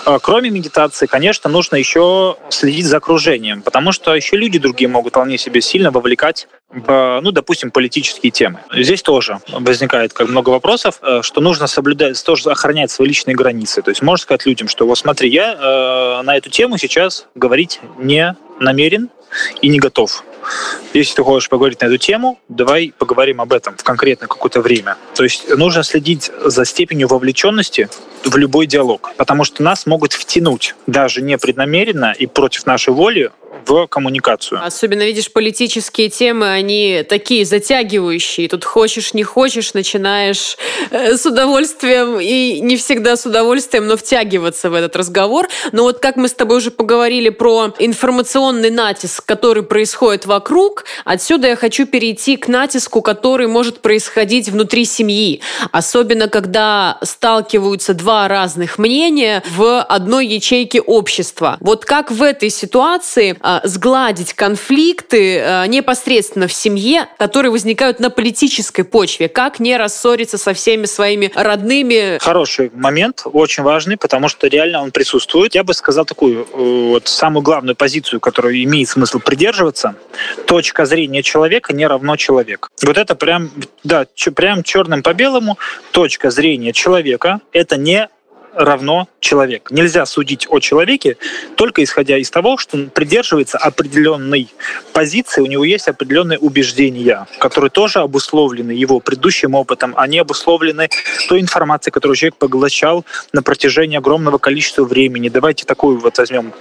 А, 0.03 0.19
кроме 0.19 0.49
медитации, 0.49 1.05
конечно, 1.05 1.49
нужно 1.49 1.77
еще 1.77 2.35
следить 2.49 2.85
за 2.85 2.97
окружением, 2.97 3.61
потому 3.61 3.93
что 3.93 4.13
еще 4.13 4.35
люди 4.35 4.59
другие 4.59 4.89
могут 4.89 5.13
вполне 5.13 5.37
себе 5.37 5.61
сильно 5.61 5.89
вовлекать 5.89 6.49
в, 6.69 7.21
ну, 7.23 7.31
допустим, 7.31 7.71
политические 7.71 8.31
темы. 8.31 8.59
Здесь 8.73 9.01
тоже 9.01 9.39
возникает 9.47 10.11
как 10.11 10.27
много 10.27 10.49
вопросов, 10.49 10.99
э, 11.01 11.21
что 11.23 11.39
нужно 11.39 11.67
соблюдать, 11.67 12.21
тоже 12.25 12.51
охранять 12.51 12.91
свои 12.91 13.07
личные 13.07 13.35
границы. 13.35 13.81
То 13.81 13.89
есть 13.89 14.01
можно 14.01 14.21
сказать 14.21 14.45
людям, 14.45 14.67
что 14.67 14.85
вот 14.85 14.97
смотри, 14.97 15.29
я 15.29 15.53
э, 15.53 16.21
на 16.23 16.35
эту 16.35 16.49
тему 16.49 16.77
сейчас 16.77 17.25
говорить 17.35 17.79
не 17.97 18.35
намерен 18.59 19.09
и 19.61 19.69
не 19.69 19.79
готов. 19.79 20.25
Если 20.93 21.15
ты 21.15 21.23
хочешь 21.23 21.49
поговорить 21.49 21.81
на 21.81 21.85
эту 21.85 21.97
тему, 21.97 22.39
давай 22.49 22.93
поговорим 22.97 23.41
об 23.41 23.53
этом 23.53 23.75
в 23.77 23.83
конкретно 23.83 24.27
какое-то 24.27 24.61
время. 24.61 24.97
То 25.15 25.23
есть 25.23 25.49
нужно 25.55 25.83
следить 25.83 26.31
за 26.43 26.65
степенью 26.65 27.07
вовлеченности 27.07 27.89
в 28.23 28.35
любой 28.37 28.67
диалог, 28.67 29.11
потому 29.17 29.43
что 29.43 29.63
нас 29.63 29.85
могут 29.85 30.13
втянуть 30.13 30.75
даже 30.87 31.21
непреднамеренно 31.21 32.13
и 32.17 32.25
против 32.25 32.65
нашей 32.65 32.93
воли 32.93 33.31
в 33.65 33.87
коммуникацию. 33.87 34.63
Особенно, 34.63 35.03
видишь, 35.03 35.31
политические 35.31 36.09
темы, 36.09 36.49
они 36.49 37.05
такие 37.07 37.45
затягивающие. 37.45 38.47
Тут 38.47 38.65
хочешь, 38.65 39.13
не 39.13 39.23
хочешь, 39.23 39.73
начинаешь 39.73 40.57
э, 40.91 41.17
с 41.17 41.25
удовольствием 41.25 42.19
и 42.19 42.59
не 42.61 42.77
всегда 42.77 43.15
с 43.15 43.25
удовольствием, 43.25 43.87
но 43.87 43.97
втягиваться 43.97 44.69
в 44.69 44.73
этот 44.73 44.95
разговор. 44.95 45.47
Но 45.71 45.83
вот 45.83 45.99
как 45.99 46.15
мы 46.15 46.27
с 46.27 46.33
тобой 46.33 46.57
уже 46.57 46.71
поговорили 46.71 47.29
про 47.29 47.73
информационный 47.79 48.69
натиск, 48.69 49.25
который 49.25 49.63
происходит 49.63 50.25
вокруг, 50.25 50.85
отсюда 51.05 51.49
я 51.49 51.55
хочу 51.55 51.85
перейти 51.85 52.37
к 52.37 52.47
натиску, 52.47 53.01
который 53.01 53.47
может 53.47 53.81
происходить 53.81 54.49
внутри 54.49 54.85
семьи. 54.85 55.41
Особенно, 55.71 56.27
когда 56.27 56.97
сталкиваются 57.01 57.93
два 57.93 58.27
разных 58.27 58.77
мнения 58.77 59.43
в 59.55 59.81
одной 59.81 60.27
ячейке 60.27 60.81
общества. 60.81 61.57
Вот 61.59 61.85
как 61.85 62.11
в 62.11 62.21
этой 62.23 62.49
ситуации 62.49 63.37
а, 63.41 63.48
сгладить 63.63 64.33
конфликты 64.33 65.39
а, 65.39 65.65
непосредственно 65.67 66.47
в 66.47 66.53
семье, 66.53 67.07
которые 67.17 67.51
возникают 67.51 67.99
на 67.99 68.09
политической 68.09 68.83
почве? 68.83 69.29
Как 69.29 69.59
не 69.59 69.77
рассориться 69.77 70.37
со 70.37 70.53
всеми 70.53 70.85
своими 70.85 71.31
родными? 71.35 72.17
Хороший 72.19 72.71
момент, 72.73 73.23
очень 73.25 73.63
важный, 73.63 73.97
потому 73.97 74.29
что 74.29 74.47
реально 74.47 74.81
он 74.81 74.91
присутствует. 74.91 75.55
Я 75.55 75.63
бы 75.63 75.73
сказал 75.73 76.05
такую 76.05 76.43
э, 76.43 76.45
вот 76.53 77.07
самую 77.07 77.43
главную 77.43 77.75
позицию, 77.75 78.19
которую 78.19 78.63
имеет 78.63 78.89
смысл 78.89 79.19
придерживаться. 79.19 79.95
Точка 80.45 80.85
зрения 80.85 81.23
человека 81.23 81.73
не 81.73 81.87
равно 81.87 82.15
человек. 82.15 82.69
Вот 82.83 82.97
это 82.97 83.15
прям, 83.15 83.51
да, 83.83 84.05
прям 84.35 84.63
черным 84.63 85.03
по 85.03 85.13
белому. 85.13 85.57
Точка 85.91 86.29
зрения 86.29 86.73
человека– 86.73 87.41
это 87.51 87.77
не 87.77 88.09
равно 88.59 89.07
человек. 89.19 89.71
Нельзя 89.71 90.05
судить 90.05 90.45
о 90.49 90.59
человеке 90.59 91.17
только 91.55 91.83
исходя 91.83 92.17
из 92.17 92.29
того, 92.29 92.57
что 92.57 92.77
он 92.77 92.89
придерживается 92.89 93.57
определенной 93.57 94.49
позиции, 94.93 95.41
у 95.41 95.45
него 95.45 95.63
есть 95.63 95.87
определенные 95.87 96.37
убеждения, 96.37 97.25
которые 97.39 97.71
тоже 97.71 97.99
обусловлены 97.99 98.71
его 98.71 98.99
предыдущим 98.99 99.55
опытом, 99.55 99.93
они 99.97 100.19
обусловлены 100.19 100.89
той 101.29 101.39
информацией, 101.39 101.93
которую 101.93 102.15
человек 102.15 102.35
поглощал 102.35 103.05
на 103.33 103.41
протяжении 103.41 103.97
огромного 103.97 104.37
количества 104.37 104.83
времени. 104.83 105.29
Давайте 105.29 105.65
такую 105.65 105.99
вот 105.99 106.17
возьмем 106.17 106.53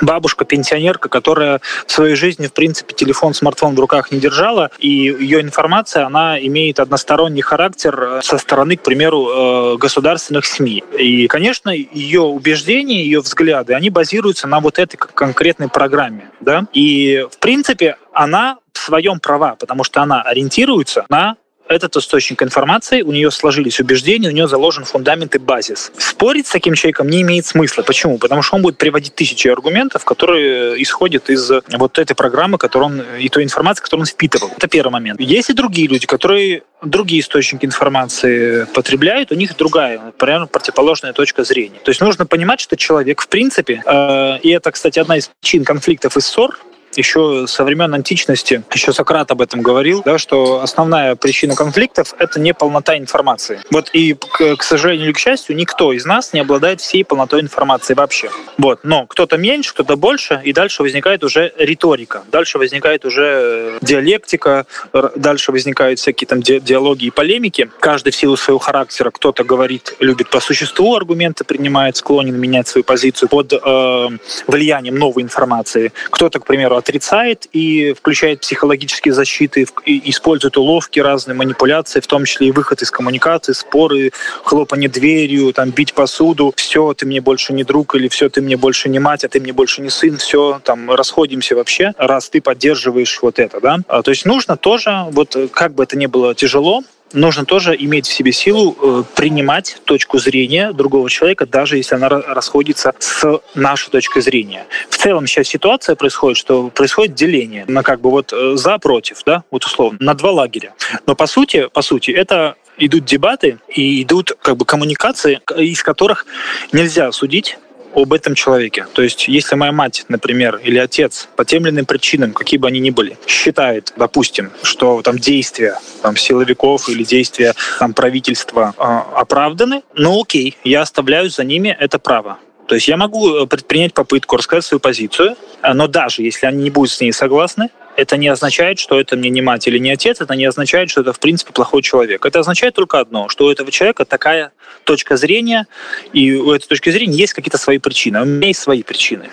бабушка-пенсионерка, 0.00 1.08
которая 1.08 1.60
в 1.86 1.92
своей 1.92 2.16
жизни, 2.16 2.46
в 2.46 2.52
принципе, 2.52 2.94
телефон, 2.94 3.34
смартфон 3.34 3.74
в 3.74 3.80
руках 3.80 4.10
не 4.10 4.18
держала, 4.18 4.70
и 4.78 4.88
ее 4.88 5.40
информация, 5.40 6.06
она 6.06 6.38
имеет 6.38 6.80
односторонний 6.80 7.42
характер 7.42 8.00
э, 8.00 8.20
со 8.22 8.38
стороны, 8.38 8.76
к 8.76 8.82
примеру, 8.82 9.28
э, 9.28 9.76
государственных 9.76 10.46
СМИ. 10.46 10.84
И, 10.98 11.26
конечно, 11.26 11.70
ее 11.70 12.22
убеждения, 12.22 13.02
ее 13.02 13.20
взгляды, 13.20 13.74
они 13.74 13.90
базируются 13.90 14.46
на 14.46 14.60
вот 14.60 14.78
этой 14.78 14.96
конкретной 14.96 15.68
программе. 15.68 16.30
Да? 16.40 16.66
И, 16.72 17.26
в 17.30 17.38
принципе, 17.38 17.96
она 18.12 18.58
в 18.72 18.78
своем 18.78 19.20
права, 19.20 19.56
потому 19.56 19.84
что 19.84 20.02
она 20.02 20.22
ориентируется 20.22 21.06
на 21.08 21.36
этот 21.68 21.96
источник 21.96 22.42
информации, 22.42 23.02
у 23.02 23.12
нее 23.12 23.30
сложились 23.30 23.80
убеждения, 23.80 24.28
у 24.28 24.32
нее 24.32 24.48
заложен 24.48 24.84
фундамент 24.84 25.34
и 25.34 25.38
базис. 25.38 25.92
Спорить 25.98 26.46
с 26.46 26.50
таким 26.50 26.74
человеком 26.74 27.08
не 27.08 27.22
имеет 27.22 27.46
смысла. 27.46 27.82
Почему? 27.82 28.18
Потому 28.18 28.42
что 28.42 28.56
он 28.56 28.62
будет 28.62 28.78
приводить 28.78 29.14
тысячи 29.14 29.48
аргументов, 29.48 30.04
которые 30.04 30.80
исходят 30.82 31.30
из 31.30 31.50
вот 31.50 31.98
этой 31.98 32.14
программы, 32.14 32.58
которую 32.58 32.86
он, 32.86 33.02
и 33.18 33.28
той 33.28 33.44
информации, 33.44 33.82
которую 33.82 34.02
он 34.02 34.06
впитывал. 34.06 34.50
Это 34.56 34.68
первый 34.68 34.90
момент. 34.90 35.20
Есть 35.20 35.50
и 35.50 35.52
другие 35.52 35.88
люди, 35.88 36.06
которые 36.06 36.62
другие 36.82 37.20
источники 37.20 37.64
информации 37.64 38.66
потребляют, 38.74 39.32
у 39.32 39.34
них 39.34 39.56
другая, 39.56 40.12
примерно 40.18 40.46
противоположная 40.46 41.12
точка 41.12 41.44
зрения. 41.44 41.78
То 41.82 41.90
есть 41.90 42.00
нужно 42.00 42.26
понимать, 42.26 42.60
что 42.60 42.76
человек, 42.76 43.22
в 43.22 43.28
принципе, 43.28 43.82
э, 43.84 44.38
и 44.42 44.50
это, 44.50 44.70
кстати, 44.70 44.98
одна 44.98 45.16
из 45.16 45.30
причин 45.40 45.64
конфликтов 45.64 46.16
и 46.16 46.20
ссор, 46.20 46.58
еще 46.98 47.46
со 47.46 47.64
времен 47.64 47.94
античности, 47.94 48.62
еще 48.72 48.92
Сократ 48.92 49.30
об 49.30 49.42
этом 49.42 49.62
говорил, 49.62 50.02
да, 50.04 50.18
что 50.18 50.60
основная 50.62 51.16
причина 51.16 51.54
конфликтов— 51.54 52.14
это 52.18 52.40
не 52.40 52.54
полнота 52.54 52.96
информации. 52.96 53.60
Вот 53.70 53.90
и, 53.92 54.14
к, 54.14 54.56
к 54.56 54.62
сожалению 54.62 55.06
или 55.06 55.12
к 55.12 55.18
счастью, 55.18 55.56
никто 55.56 55.92
из 55.92 56.04
нас 56.04 56.32
не 56.32 56.40
обладает 56.40 56.80
всей 56.80 57.04
полнотой 57.04 57.40
информации 57.40 57.94
вообще. 57.94 58.30
Вот. 58.58 58.80
Но 58.82 59.06
кто-то 59.06 59.36
меньше, 59.36 59.72
кто-то 59.72 59.96
больше, 59.96 60.40
и 60.44 60.52
дальше 60.52 60.82
возникает 60.82 61.24
уже 61.24 61.52
риторика, 61.58 62.22
дальше 62.30 62.58
возникает 62.58 63.04
уже 63.04 63.78
диалектика, 63.82 64.66
дальше 65.14 65.52
возникают 65.52 65.98
всякие 65.98 66.26
там 66.26 66.42
диалоги 66.42 67.06
и 67.06 67.10
полемики. 67.10 67.70
Каждый 67.80 68.10
в 68.10 68.16
силу 68.16 68.36
своего 68.36 68.58
характера, 68.58 69.10
кто-то 69.10 69.44
говорит, 69.44 69.94
любит 70.00 70.30
по 70.30 70.40
существу 70.40 70.94
аргументы 70.94 71.44
принимает, 71.44 71.96
склонен 71.96 72.38
менять 72.38 72.68
свою 72.68 72.84
позицию 72.84 73.28
под 73.28 73.52
э, 73.52 74.08
влиянием 74.46 74.96
новой 74.96 75.22
информации. 75.22 75.92
Кто-то, 76.10 76.40
к 76.40 76.46
примеру, 76.46 76.76
отрицает 76.86 77.48
и 77.52 77.92
включает 77.94 78.40
психологические 78.40 79.12
защиты, 79.12 79.66
использует 79.86 80.56
уловки, 80.56 81.00
разные 81.00 81.34
манипуляции, 81.34 81.98
в 81.98 82.06
том 82.06 82.24
числе 82.24 82.48
и 82.48 82.52
выход 82.52 82.80
из 82.80 82.92
коммуникации, 82.92 83.52
споры, 83.52 84.12
хлопание 84.44 84.88
дверью, 84.88 85.52
там, 85.52 85.70
бить 85.70 85.94
посуду, 85.94 86.54
все, 86.56 86.94
ты 86.94 87.04
мне 87.04 87.20
больше 87.20 87.52
не 87.52 87.64
друг, 87.64 87.96
или 87.96 88.06
все, 88.06 88.28
ты 88.28 88.40
мне 88.40 88.56
больше 88.56 88.88
не 88.88 89.00
мать, 89.00 89.24
а 89.24 89.28
ты 89.28 89.40
мне 89.40 89.52
больше 89.52 89.82
не 89.82 89.90
сын, 89.90 90.16
все, 90.16 90.60
там, 90.62 90.92
расходимся 90.92 91.56
вообще, 91.56 91.92
раз 91.98 92.28
ты 92.30 92.40
поддерживаешь 92.40 93.18
вот 93.20 93.40
это, 93.40 93.60
да. 93.60 93.78
А, 93.88 94.02
то 94.02 94.12
есть 94.12 94.24
нужно 94.24 94.56
тоже, 94.56 95.06
вот 95.10 95.36
как 95.52 95.74
бы 95.74 95.82
это 95.82 95.96
ни 95.96 96.06
было 96.06 96.36
тяжело, 96.36 96.82
нужно 97.12 97.44
тоже 97.44 97.76
иметь 97.78 98.06
в 98.06 98.12
себе 98.12 98.32
силу 98.32 98.76
э, 98.80 99.02
принимать 99.14 99.78
точку 99.84 100.18
зрения 100.18 100.72
другого 100.72 101.08
человека, 101.10 101.46
даже 101.46 101.76
если 101.76 101.94
она 101.94 102.08
расходится 102.08 102.94
с 102.98 103.40
нашей 103.54 103.90
точкой 103.90 104.22
зрения. 104.22 104.66
В 104.90 104.96
целом 104.96 105.26
сейчас 105.26 105.48
ситуация 105.48 105.96
происходит, 105.96 106.36
что 106.36 106.68
происходит 106.68 107.14
деление 107.14 107.64
на 107.68 107.82
как 107.82 108.00
бы 108.00 108.10
вот 108.10 108.32
э, 108.32 108.56
за 108.56 108.78
против, 108.78 109.22
да, 109.24 109.44
вот 109.50 109.64
условно, 109.64 109.98
на 110.00 110.14
два 110.14 110.30
лагеря. 110.30 110.74
Но 111.06 111.14
по 111.14 111.26
сути, 111.26 111.68
по 111.72 111.82
сути, 111.82 112.10
это 112.10 112.56
идут 112.78 113.04
дебаты 113.04 113.58
и 113.68 114.02
идут 114.02 114.32
как 114.42 114.56
бы 114.56 114.64
коммуникации, 114.64 115.40
из 115.56 115.82
которых 115.82 116.26
нельзя 116.72 117.10
судить 117.12 117.58
об 117.96 118.12
этом 118.12 118.34
человеке. 118.34 118.86
То 118.92 119.02
есть, 119.02 119.26
если 119.26 119.56
моя 119.56 119.72
мать, 119.72 120.04
например, 120.08 120.60
или 120.62 120.78
отец 120.78 121.28
по 121.34 121.44
тем 121.44 121.62
или 121.64 121.70
иным 121.70 121.86
причинам, 121.86 122.32
какие 122.32 122.58
бы 122.58 122.68
они 122.68 122.78
ни 122.78 122.90
были, 122.90 123.16
считает, 123.26 123.92
допустим, 123.96 124.52
что 124.62 125.00
там 125.02 125.18
действия 125.18 125.78
там, 126.02 126.16
силовиков 126.16 126.88
или 126.88 127.02
действия 127.02 127.54
там, 127.78 127.94
правительства 127.94 128.74
э, 128.76 129.18
оправданы, 129.18 129.82
ну 129.94 130.20
окей, 130.20 130.56
я 130.62 130.82
оставляю 130.82 131.30
за 131.30 131.42
ними 131.44 131.76
это 131.80 131.98
право. 131.98 132.38
То 132.66 132.74
есть 132.74 132.88
я 132.88 132.96
могу 132.96 133.36
э, 133.36 133.46
предпринять 133.46 133.94
попытку 133.94 134.36
рассказать 134.36 134.64
свою 134.64 134.80
позицию, 134.80 135.36
э, 135.62 135.72
но 135.72 135.86
даже 135.86 136.22
если 136.22 136.46
они 136.46 136.64
не 136.64 136.70
будут 136.70 136.90
с 136.90 137.00
ней 137.00 137.12
согласны, 137.12 137.70
это 137.96 138.16
не 138.16 138.28
означает, 138.28 138.78
что 138.78 139.00
это 139.00 139.16
мне 139.16 139.30
не 139.30 139.40
мать 139.40 139.66
или 139.66 139.78
не 139.78 139.90
отец, 139.90 140.20
это 140.20 140.34
не 140.34 140.44
означает, 140.44 140.90
что 140.90 141.00
это, 141.00 141.12
в 141.12 141.20
принципе, 141.20 141.52
плохой 141.52 141.82
человек. 141.82 142.26
Это 142.26 142.40
означает 142.40 142.74
только 142.74 143.00
одно, 143.00 143.28
что 143.28 143.46
у 143.46 143.50
этого 143.50 143.70
человека 143.70 144.04
такая 144.04 144.52
точка 144.84 145.16
зрения, 145.16 145.66
и 146.12 146.34
у 146.34 146.52
этой 146.52 146.66
точки 146.66 146.90
зрения 146.90 147.16
есть 147.16 147.32
какие-то 147.32 147.58
свои 147.58 147.78
причины. 147.78 148.20
У 148.20 148.24
меня 148.24 148.48
есть 148.48 148.60
свои 148.60 148.82
причины. 148.82 149.30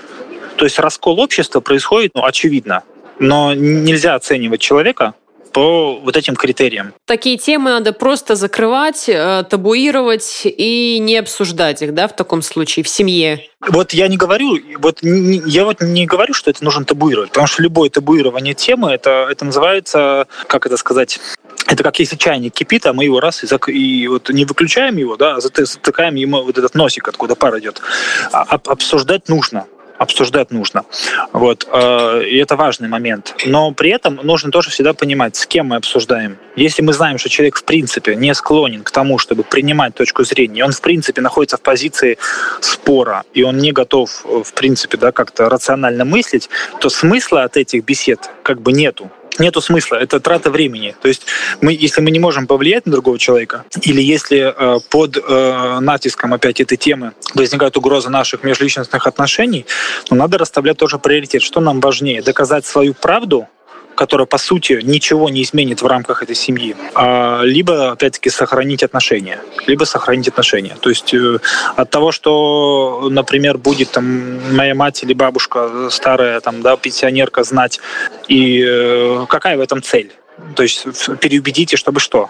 То 0.55 0.65
есть 0.65 0.79
раскол 0.79 1.19
общества 1.19 1.59
происходит, 1.59 2.11
ну, 2.15 2.23
очевидно, 2.23 2.83
но 3.19 3.53
нельзя 3.53 4.15
оценивать 4.15 4.61
человека 4.61 5.13
по 5.53 5.99
вот 5.99 6.17
этим 6.17 6.35
критериям. 6.35 6.93
Такие 7.05 7.37
темы 7.37 7.69
надо 7.71 7.93
просто 7.93 8.35
закрывать, 8.35 9.07
э, 9.07 9.45
табуировать 9.49 10.41
и 10.45 10.97
не 10.99 11.17
обсуждать 11.17 11.81
их, 11.81 11.93
да, 11.93 12.07
в 12.07 12.15
таком 12.15 12.41
случае, 12.41 12.83
в 12.83 12.89
семье. 12.89 13.47
Вот 13.61 13.93
я 13.93 14.07
не 14.07 14.17
говорю, 14.17 14.57
вот 14.79 14.99
я 15.01 15.63
вот 15.63 15.81
не 15.81 16.05
говорю, 16.05 16.33
что 16.33 16.49
это 16.49 16.63
нужно 16.63 16.83
табуировать, 16.83 17.29
потому 17.29 17.47
что 17.47 17.63
любое 17.63 17.89
табуирование 17.89 18.53
темы, 18.53 18.91
это, 18.91 19.27
это 19.31 19.45
называется, 19.45 20.27
как 20.47 20.65
это 20.65 20.75
сказать, 20.75 21.19
это 21.67 21.83
как 21.83 21.97
если 21.99 22.17
чайник 22.17 22.53
кипит, 22.53 22.85
а 22.85 22.93
мы 22.93 23.05
его 23.05 23.19
раз 23.19 23.43
и, 23.43 23.47
зак... 23.47 23.69
и 23.69 24.07
вот 24.07 24.29
не 24.29 24.43
выключаем 24.43 24.97
его, 24.97 25.15
да, 25.15 25.35
а 25.35 25.41
затыкаем 25.41 26.15
ему 26.15 26.43
вот 26.43 26.57
этот 26.57 26.75
носик, 26.75 27.07
откуда 27.07 27.35
пар 27.35 27.57
идет. 27.59 27.81
А, 28.31 28.41
обсуждать 28.65 29.29
нужно 29.29 29.65
обсуждать 29.97 30.51
нужно. 30.51 30.85
Вот. 31.31 31.67
Э, 31.71 32.23
и 32.23 32.37
это 32.37 32.55
важный 32.55 32.87
момент. 32.87 33.35
Но 33.45 33.71
при 33.71 33.91
этом 33.91 34.19
нужно 34.23 34.51
тоже 34.51 34.69
всегда 34.69 34.93
понимать, 34.93 35.35
с 35.35 35.45
кем 35.45 35.67
мы 35.67 35.75
обсуждаем. 35.75 36.37
Если 36.55 36.81
мы 36.81 36.93
знаем, 36.93 37.17
что 37.17 37.29
человек 37.29 37.55
в 37.55 37.63
принципе 37.63 38.15
не 38.15 38.33
склонен 38.33 38.83
к 38.83 38.91
тому, 38.91 39.17
чтобы 39.17 39.43
принимать 39.43 39.95
точку 39.95 40.23
зрения, 40.23 40.65
он 40.65 40.71
в 40.71 40.81
принципе 40.81 41.21
находится 41.21 41.57
в 41.57 41.61
позиции 41.61 42.17
спора, 42.59 43.23
и 43.33 43.43
он 43.43 43.57
не 43.57 43.71
готов 43.71 44.25
э, 44.25 44.43
в 44.43 44.53
принципе 44.53 44.97
да, 44.97 45.11
как-то 45.11 45.49
рационально 45.49 46.05
мыслить, 46.05 46.49
то 46.79 46.89
смысла 46.89 47.43
от 47.43 47.57
этих 47.57 47.83
бесед 47.83 48.19
как 48.43 48.61
бы 48.61 48.71
нету 48.71 49.11
нету 49.39 49.61
смысла, 49.61 49.95
это 49.95 50.19
трата 50.19 50.49
времени. 50.49 50.95
То 51.01 51.07
есть 51.07 51.25
мы, 51.61 51.73
если 51.73 52.01
мы 52.01 52.11
не 52.11 52.19
можем 52.19 52.47
повлиять 52.47 52.85
на 52.85 52.91
другого 52.91 53.19
человека, 53.19 53.65
или 53.81 54.01
если 54.01 54.53
э, 54.55 54.79
под 54.89 55.17
э, 55.17 55.79
натиском 55.79 56.33
опять 56.33 56.61
этой 56.61 56.77
темы 56.77 57.13
возникает 57.33 57.77
угроза 57.77 58.09
наших 58.09 58.43
межличностных 58.43 59.07
отношений, 59.07 59.65
то 60.05 60.15
надо 60.15 60.37
расставлять 60.37 60.77
тоже 60.77 60.99
приоритет. 60.99 61.41
Что 61.41 61.61
нам 61.61 61.79
важнее? 61.79 62.21
Доказать 62.21 62.65
свою 62.65 62.93
правду 62.93 63.47
которая, 63.95 64.25
по 64.25 64.37
сути, 64.37 64.79
ничего 64.83 65.29
не 65.29 65.43
изменит 65.43 65.81
в 65.81 65.87
рамках 65.87 66.23
этой 66.23 66.35
семьи, 66.35 66.75
а, 66.95 67.41
либо, 67.43 67.91
опять-таки, 67.91 68.29
сохранить 68.29 68.83
отношения. 68.83 69.39
Либо 69.67 69.85
сохранить 69.85 70.27
отношения. 70.27 70.75
То 70.79 70.89
есть 70.89 71.13
э, 71.13 71.39
от 71.75 71.89
того, 71.89 72.11
что, 72.11 73.07
например, 73.09 73.57
будет 73.57 73.91
там 73.91 74.55
моя 74.55 74.75
мать 74.75 75.03
или 75.03 75.13
бабушка 75.13 75.89
старая, 75.89 76.39
там, 76.41 76.61
да, 76.61 76.77
пенсионерка 76.77 77.43
знать, 77.43 77.79
и 78.27 78.63
э, 78.65 79.25
какая 79.29 79.57
в 79.57 79.61
этом 79.61 79.81
цель? 79.81 80.11
То 80.55 80.63
есть 80.63 80.85
переубедите, 81.19 81.77
чтобы 81.77 81.99
что? 81.99 82.29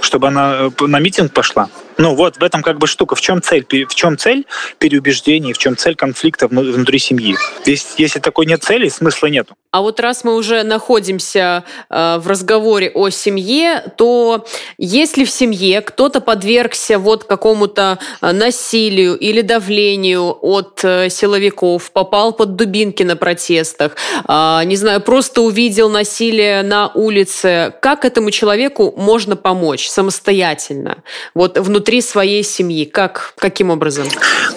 Чтобы 0.00 0.28
она 0.28 0.70
э, 0.80 0.84
на 0.86 0.98
митинг 0.98 1.32
пошла? 1.32 1.68
Ну 1.98 2.14
вот 2.14 2.36
в 2.36 2.42
этом 2.42 2.62
как 2.62 2.78
бы 2.78 2.86
штука. 2.86 3.14
В 3.14 3.20
чем 3.20 3.40
цель? 3.42 3.64
В 3.88 3.94
чем 3.94 4.18
цель 4.18 4.46
переубеждений? 4.78 5.52
В 5.52 5.58
чем 5.58 5.76
цель 5.76 5.94
конфликта 5.94 6.48
внутри 6.48 6.98
семьи? 6.98 7.36
Если, 7.66 8.02
если 8.02 8.18
такой 8.20 8.46
нет 8.46 8.62
цели, 8.62 8.88
смысла 8.88 9.28
нету. 9.28 9.54
А 9.70 9.80
вот 9.82 9.98
раз 9.98 10.22
мы 10.22 10.36
уже 10.36 10.62
находимся 10.62 11.64
э, 11.90 12.18
в 12.18 12.28
разговоре 12.28 12.90
о 12.94 13.10
семье, 13.10 13.80
то 13.96 14.46
если 14.78 15.24
в 15.24 15.30
семье 15.30 15.80
кто-то 15.80 16.20
подвергся 16.20 16.98
вот 16.98 17.24
какому-то 17.24 17.98
э, 18.20 18.32
насилию 18.32 19.16
или 19.16 19.40
давлению 19.40 20.36
от 20.40 20.80
э, 20.84 21.08
силовиков, 21.10 21.90
попал 21.90 22.32
под 22.32 22.54
дубинки 22.54 23.02
на 23.02 23.16
протестах, 23.16 23.96
э, 24.28 24.60
не 24.64 24.76
знаю, 24.76 25.00
просто 25.00 25.42
увидел 25.42 25.90
насилие 25.90 26.62
на 26.62 26.92
улице, 26.94 27.74
как 27.82 28.04
этому 28.04 28.30
человеку 28.30 28.94
можно 28.96 29.34
помочь 29.34 29.88
самостоятельно? 29.88 31.02
Вот 31.34 31.58
внутри 31.58 31.83
внутри 31.84 32.00
своей 32.00 32.42
семьи? 32.42 32.86
Как, 32.86 33.34
каким 33.36 33.70
образом? 33.70 34.08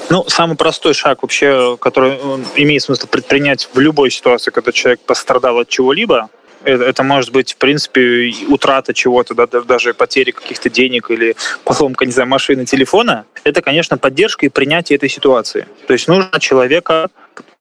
Ну, 0.09 0.23
самый 0.29 0.55
простой 0.55 0.93
шаг 0.93 1.23
вообще, 1.23 1.75
который 1.77 2.13
имеет 2.55 2.83
смысл 2.83 3.05
предпринять 3.07 3.67
в 3.73 3.79
любой 3.79 4.11
ситуации, 4.11 4.49
когда 4.49 4.71
человек 4.71 5.01
пострадал 5.01 5.59
от 5.59 5.67
чего-либо, 5.67 6.29
это, 6.63 6.85
это 6.85 7.03
может 7.03 7.33
быть, 7.33 7.53
в 7.53 7.57
принципе, 7.57 8.31
утрата 8.47 8.93
чего-то, 8.93 9.33
да, 9.33 9.45
даже 9.45 9.93
потери 9.93 10.31
каких-то 10.31 10.69
денег 10.69 11.11
или 11.11 11.35
поломка, 11.65 12.05
не 12.05 12.13
знаю, 12.13 12.29
машины, 12.29 12.65
телефона. 12.65 13.25
Это, 13.43 13.61
конечно, 13.61 13.97
поддержка 13.97 14.45
и 14.45 14.49
принятие 14.49 14.95
этой 14.95 15.09
ситуации. 15.09 15.67
То 15.85 15.93
есть 15.93 16.07
нужно 16.07 16.39
человека 16.39 17.09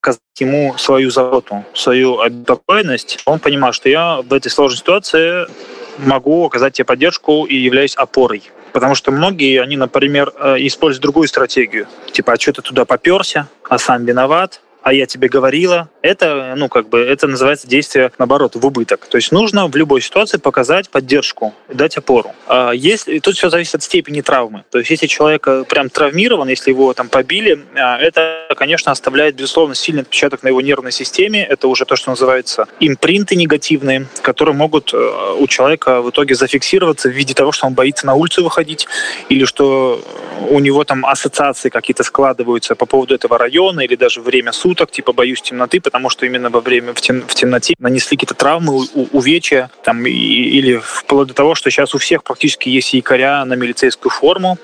показать 0.01 0.21
ему 0.39 0.77
свою 0.79 1.11
заботу, 1.11 1.65
свою 1.75 2.21
обеспокоенность. 2.21 3.19
Он 3.27 3.41
понимает, 3.41 3.75
что 3.75 3.89
я 3.89 4.23
в 4.23 4.33
этой 4.33 4.49
сложной 4.49 4.79
ситуации 4.79 5.47
могу 5.99 6.47
оказать 6.47 6.75
тебе 6.75 6.85
поддержку 6.85 7.45
и 7.45 7.57
являюсь 7.57 7.95
опорой. 7.97 8.51
Потому 8.73 8.95
что 8.95 9.11
многие, 9.11 9.63
они, 9.63 9.77
например, 9.77 10.33
э, 10.39 10.57
используют 10.59 11.03
другую 11.03 11.29
стратегию. 11.29 11.87
Типа, 12.13 12.35
а 12.35 12.37
что 12.39 12.53
ты 12.53 12.63
туда 12.63 12.85
поперся, 12.85 13.49
а 13.69 13.79
сам 13.79 14.05
виноват, 14.05 14.61
а 14.87 14.93
я 14.93 15.07
тебе 15.07 15.27
говорила, 15.27 15.89
это, 16.01 16.55
ну, 16.57 16.69
как 16.69 16.89
бы, 16.89 17.01
это 17.01 17.27
называется 17.27 17.67
действие, 17.67 18.13
наоборот, 18.19 18.55
в 18.55 18.65
убыток. 18.65 19.09
То 19.11 19.17
есть 19.17 19.33
нужно 19.33 19.67
в 19.67 19.75
любой 19.75 20.01
ситуации 20.01 20.39
показать 20.39 20.91
поддержку, 20.91 21.53
дать 21.69 21.97
опору. 21.97 22.33
А 22.47 22.71
если, 22.71 23.19
тут 23.19 23.35
все 23.35 23.51
зависит 23.51 23.75
от 23.75 23.83
степени 23.83 24.21
травмы. 24.21 24.63
То 24.71 24.79
есть 24.79 24.89
если 24.93 25.09
человек 25.09 25.49
э, 25.49 25.65
прям 25.69 25.91
травмирован, 25.91 26.47
если 26.47 26.71
его 26.71 26.95
там 26.95 27.09
побили, 27.09 27.65
а, 27.75 27.99
это, 27.99 28.47
конечно, 28.57 28.93
оставляет, 28.93 29.35
безусловно, 29.35 29.75
сильный 29.75 30.03
отпечаток 30.03 30.45
на 30.45 30.49
его 30.49 30.61
нервной 30.61 30.93
системе. 30.93 31.45
Это 31.45 31.67
уже 31.67 31.85
то, 31.85 31.97
что 31.97 32.11
называется 32.11 32.69
импринты 32.79 33.35
негативные, 33.35 34.07
которые 34.23 34.55
могут 34.55 34.95
э, 34.95 35.35
у 35.37 35.49
человека 35.49 36.01
в 36.01 36.11
итоге 36.11 36.37
зафиксироваться 36.37 37.09
в 37.09 37.13
виде 37.13 37.35
того, 37.35 37.51
что 37.51 37.67
он 37.67 37.75
боится 37.75 38.07
на 38.07 38.15
улицу 38.15 38.45
выходить, 38.45 38.87
или 39.31 39.47
что 39.47 40.01
у 40.49 40.61
него 40.61 40.85
там 40.85 41.05
ассоциации 41.05 41.71
какие-то 41.71 42.05
складываются 42.05 42.77
по 42.77 42.87
поводу 42.87 43.17
этого 43.17 43.37
района, 43.37 43.81
или 43.81 43.97
даже 43.97 44.21
время 44.21 44.53
суток, 44.53 44.76
шуток, 44.77 44.91
типа 44.91 45.13
боюсь 45.13 45.41
темноты, 45.41 45.81
потому 45.81 46.11
что 46.11 46.27
именно 46.27 46.51
во 46.51 46.61
время 46.61 46.93
в, 46.93 47.01
тем, 47.01 47.23
в 47.23 47.35
темноте 47.35 47.75
нанесли 47.79 48.17
какие-то 48.17 48.35
травмы, 48.35 48.75
у, 48.75 49.09
увечья, 49.13 49.71
там, 49.83 50.07
и, 50.07 50.11
или 50.11 50.77
вплоть 50.77 51.29
до 51.29 51.35
того, 51.35 51.55
что 51.55 51.71
сейчас 51.71 51.95
у 51.95 51.99
всех 51.99 52.23
практически 52.23 52.69
есть 52.69 52.93
якоря 52.93 53.45
на 53.45 53.55
милицейскую 53.55 54.11
форму, 54.11 54.59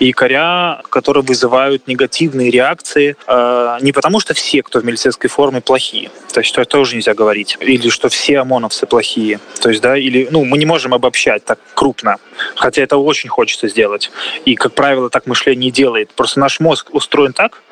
якоря, 0.00 0.82
которые 0.90 1.22
вызывают 1.22 1.86
негативные 1.86 2.50
реакции. 2.50 3.16
Э, 3.26 3.78
не 3.80 3.92
потому, 3.92 4.20
что 4.20 4.34
все, 4.34 4.62
кто 4.62 4.80
в 4.80 4.84
милицейской 4.84 5.30
форме, 5.30 5.60
плохие. 5.60 6.10
То 6.32 6.40
есть 6.40 6.52
это 6.52 6.64
тоже 6.64 6.96
нельзя 6.96 7.14
говорить. 7.14 7.56
Или 7.60 7.88
что 7.88 8.08
все 8.08 8.40
ОМОНовцы 8.40 8.86
плохие. 8.86 9.40
То 9.60 9.70
есть, 9.70 9.80
да, 9.80 9.96
или, 9.96 10.28
ну, 10.30 10.44
мы 10.44 10.58
не 10.58 10.66
можем 10.66 10.94
обобщать 10.94 11.44
так 11.44 11.58
крупно. 11.74 12.16
Хотя 12.54 12.82
это 12.82 12.96
очень 12.96 13.28
хочется 13.28 13.68
сделать. 13.68 14.10
И, 14.44 14.54
как 14.54 14.74
правило, 14.74 15.10
так 15.10 15.26
мышление 15.26 15.70
делает. 15.70 16.10
Просто 16.14 16.40
наш 16.40 16.60
мозг 16.60 16.88
устроен 16.92 17.32
так, 17.32 17.62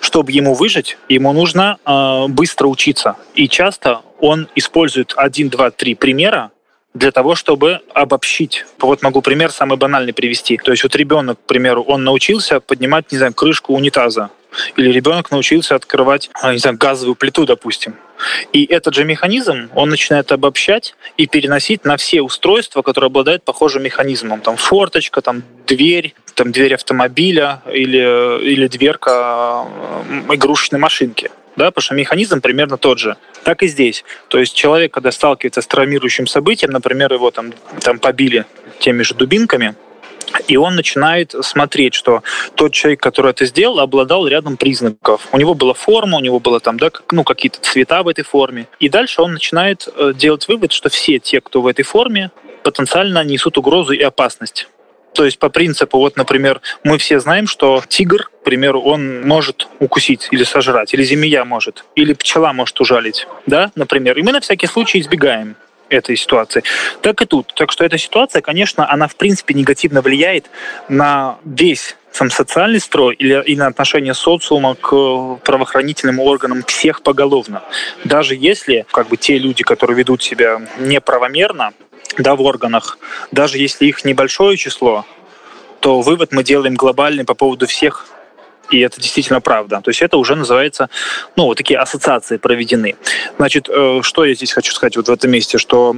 чтобы 0.00 0.32
ему 0.32 0.54
выжить, 0.54 0.98
ему 1.08 1.32
нужно 1.32 1.78
э, 1.84 2.26
быстро 2.28 2.66
учиться. 2.66 3.16
И 3.34 3.48
часто 3.48 4.00
он 4.20 4.48
использует 4.54 5.14
один, 5.16 5.48
два, 5.48 5.70
три 5.70 5.94
примера, 5.94 6.50
для 6.98 7.12
того, 7.12 7.34
чтобы 7.34 7.80
обобщить. 7.94 8.66
Вот 8.78 9.02
могу 9.02 9.22
пример 9.22 9.50
самый 9.50 9.78
банальный 9.78 10.12
привести. 10.12 10.56
То 10.58 10.72
есть 10.72 10.82
вот 10.82 10.96
ребенок, 10.96 11.38
к 11.38 11.46
примеру, 11.46 11.82
он 11.82 12.04
научился 12.04 12.60
поднимать, 12.60 13.12
не 13.12 13.18
знаю, 13.18 13.32
крышку 13.32 13.74
унитаза. 13.74 14.30
Или 14.76 14.90
ребенок 14.90 15.30
научился 15.30 15.74
открывать, 15.74 16.30
а, 16.32 16.52
не 16.52 16.58
знаю, 16.58 16.76
газовую 16.78 17.14
плиту, 17.14 17.44
допустим. 17.44 17.96
И 18.52 18.64
этот 18.64 18.94
же 18.94 19.04
механизм 19.04 19.70
он 19.74 19.90
начинает 19.90 20.32
обобщать 20.32 20.94
и 21.16 21.26
переносить 21.26 21.84
на 21.84 21.96
все 21.96 22.22
устройства, 22.22 22.82
которые 22.82 23.08
обладают 23.08 23.44
похожим 23.44 23.82
механизмом. 23.82 24.40
Там 24.40 24.56
форточка, 24.56 25.20
там 25.20 25.42
дверь, 25.66 26.14
там 26.34 26.50
дверь 26.50 26.74
автомобиля 26.74 27.62
или, 27.70 28.42
или 28.42 28.66
дверка 28.68 29.66
игрушечной 30.30 30.80
машинки 30.80 31.30
да, 31.58 31.66
потому 31.70 31.82
что 31.82 31.94
механизм 31.94 32.40
примерно 32.40 32.78
тот 32.78 32.98
же. 32.98 33.16
Так 33.44 33.62
и 33.62 33.66
здесь. 33.66 34.04
То 34.28 34.38
есть 34.38 34.54
человек, 34.54 34.92
когда 34.94 35.12
сталкивается 35.12 35.60
с 35.60 35.66
травмирующим 35.66 36.26
событием, 36.26 36.70
например, 36.70 37.12
его 37.12 37.30
там, 37.30 37.52
там 37.80 37.98
побили 37.98 38.46
теми 38.78 39.02
же 39.02 39.14
дубинками, 39.14 39.74
и 40.46 40.56
он 40.56 40.74
начинает 40.74 41.34
смотреть, 41.42 41.94
что 41.94 42.22
тот 42.54 42.72
человек, 42.72 43.00
который 43.00 43.30
это 43.30 43.46
сделал, 43.46 43.80
обладал 43.80 44.26
рядом 44.26 44.56
признаков. 44.56 45.26
У 45.32 45.38
него 45.38 45.54
была 45.54 45.74
форма, 45.74 46.18
у 46.18 46.20
него 46.20 46.38
было 46.38 46.60
там, 46.60 46.78
да, 46.78 46.90
ну, 47.12 47.24
какие-то 47.24 47.60
цвета 47.60 48.02
в 48.02 48.08
этой 48.08 48.24
форме. 48.24 48.66
И 48.78 48.88
дальше 48.88 49.22
он 49.22 49.32
начинает 49.32 49.88
э, 49.94 50.12
делать 50.14 50.46
вывод, 50.48 50.72
что 50.72 50.88
все 50.90 51.18
те, 51.18 51.40
кто 51.40 51.62
в 51.62 51.66
этой 51.66 51.84
форме, 51.84 52.30
потенциально 52.62 53.24
несут 53.24 53.58
угрозу 53.58 53.92
и 53.92 54.02
опасность. 54.02 54.68
То 55.12 55.24
есть 55.24 55.38
по 55.38 55.48
принципу, 55.48 55.98
вот, 55.98 56.16
например, 56.16 56.60
мы 56.84 56.98
все 56.98 57.18
знаем, 57.20 57.46
что 57.46 57.82
тигр, 57.88 58.30
к 58.40 58.44
примеру, 58.44 58.80
он 58.82 59.26
может 59.26 59.68
укусить 59.80 60.28
или 60.30 60.44
сожрать, 60.44 60.94
или 60.94 61.02
змея 61.02 61.44
может, 61.44 61.84
или 61.94 62.12
пчела 62.12 62.52
может 62.52 62.80
ужалить, 62.80 63.26
да, 63.46 63.70
например. 63.74 64.16
И 64.18 64.22
мы 64.22 64.32
на 64.32 64.40
всякий 64.40 64.66
случай 64.66 65.00
избегаем 65.00 65.56
этой 65.88 66.16
ситуации. 66.16 66.62
Так 67.00 67.22
и 67.22 67.26
тут. 67.26 67.52
Так 67.54 67.72
что 67.72 67.84
эта 67.84 67.98
ситуация, 67.98 68.42
конечно, 68.42 68.90
она 68.90 69.08
в 69.08 69.16
принципе 69.16 69.54
негативно 69.54 70.02
влияет 70.02 70.46
на 70.88 71.38
весь 71.44 71.96
сам 72.12 72.30
социальный 72.30 72.80
строй 72.80 73.14
или, 73.14 73.42
или 73.44 73.58
на 73.58 73.66
отношение 73.66 74.14
социума 74.14 74.74
к 74.74 75.36
правоохранительным 75.44 76.20
органам 76.20 76.62
всех 76.64 77.02
поголовно. 77.02 77.62
Даже 78.04 78.34
если 78.34 78.86
как 78.90 79.08
бы 79.08 79.16
те 79.16 79.38
люди, 79.38 79.62
которые 79.62 79.96
ведут 79.96 80.22
себя 80.22 80.60
неправомерно, 80.78 81.72
да, 82.18 82.36
в 82.36 82.42
органах, 82.42 82.98
даже 83.32 83.58
если 83.58 83.86
их 83.86 84.04
небольшое 84.04 84.56
число, 84.56 85.04
то 85.80 86.00
вывод 86.00 86.32
мы 86.32 86.42
делаем 86.42 86.74
глобальный 86.74 87.24
по 87.24 87.34
поводу 87.34 87.66
всех 87.66 88.06
и 88.70 88.80
это 88.80 89.00
действительно 89.00 89.40
правда. 89.40 89.80
То 89.82 89.90
есть 89.90 90.02
это 90.02 90.18
уже 90.18 90.34
называется, 90.34 90.90
ну, 91.36 91.44
вот 91.44 91.56
такие 91.56 91.78
ассоциации 91.78 92.36
проведены. 92.36 92.96
Значит, 93.38 93.68
э, 93.68 94.00
что 94.02 94.24
я 94.26 94.34
здесь 94.34 94.52
хочу 94.52 94.74
сказать 94.74 94.96
вот 94.96 95.08
в 95.08 95.12
этом 95.12 95.30
месте, 95.30 95.56
что 95.56 95.96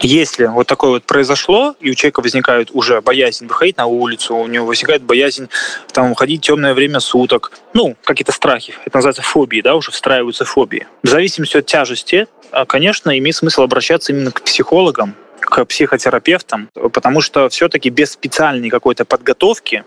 если 0.00 0.46
вот 0.46 0.66
такое 0.66 0.90
вот 0.90 1.04
произошло, 1.04 1.76
и 1.80 1.90
у 1.90 1.94
человека 1.94 2.20
возникает 2.20 2.70
уже 2.72 3.00
боязнь 3.00 3.46
выходить 3.46 3.76
на 3.76 3.86
улицу, 3.86 4.36
у 4.36 4.46
него 4.46 4.66
возникает 4.66 5.02
боязнь 5.02 5.48
там 5.92 6.10
уходить 6.10 6.42
в 6.42 6.46
темное 6.46 6.74
время 6.74 7.00
суток, 7.00 7.52
ну, 7.72 7.96
какие-то 8.04 8.32
страхи, 8.32 8.74
это 8.84 8.98
называется 8.98 9.22
фобии, 9.22 9.60
да, 9.60 9.76
уже 9.76 9.90
встраиваются 9.90 10.44
фобии. 10.44 10.86
В 11.02 11.08
зависимости 11.08 11.56
от 11.56 11.66
тяжести, 11.66 12.26
а, 12.50 12.64
конечно, 12.66 13.16
имеет 13.16 13.36
смысл 13.36 13.62
обращаться 13.62 14.12
именно 14.12 14.32
к 14.32 14.42
психологам, 14.42 15.14
к 15.40 15.64
психотерапевтам, 15.64 16.68
потому 16.92 17.20
что 17.20 17.48
все-таки 17.48 17.90
без 17.90 18.12
специальной 18.12 18.70
какой-то 18.70 19.04
подготовки 19.04 19.84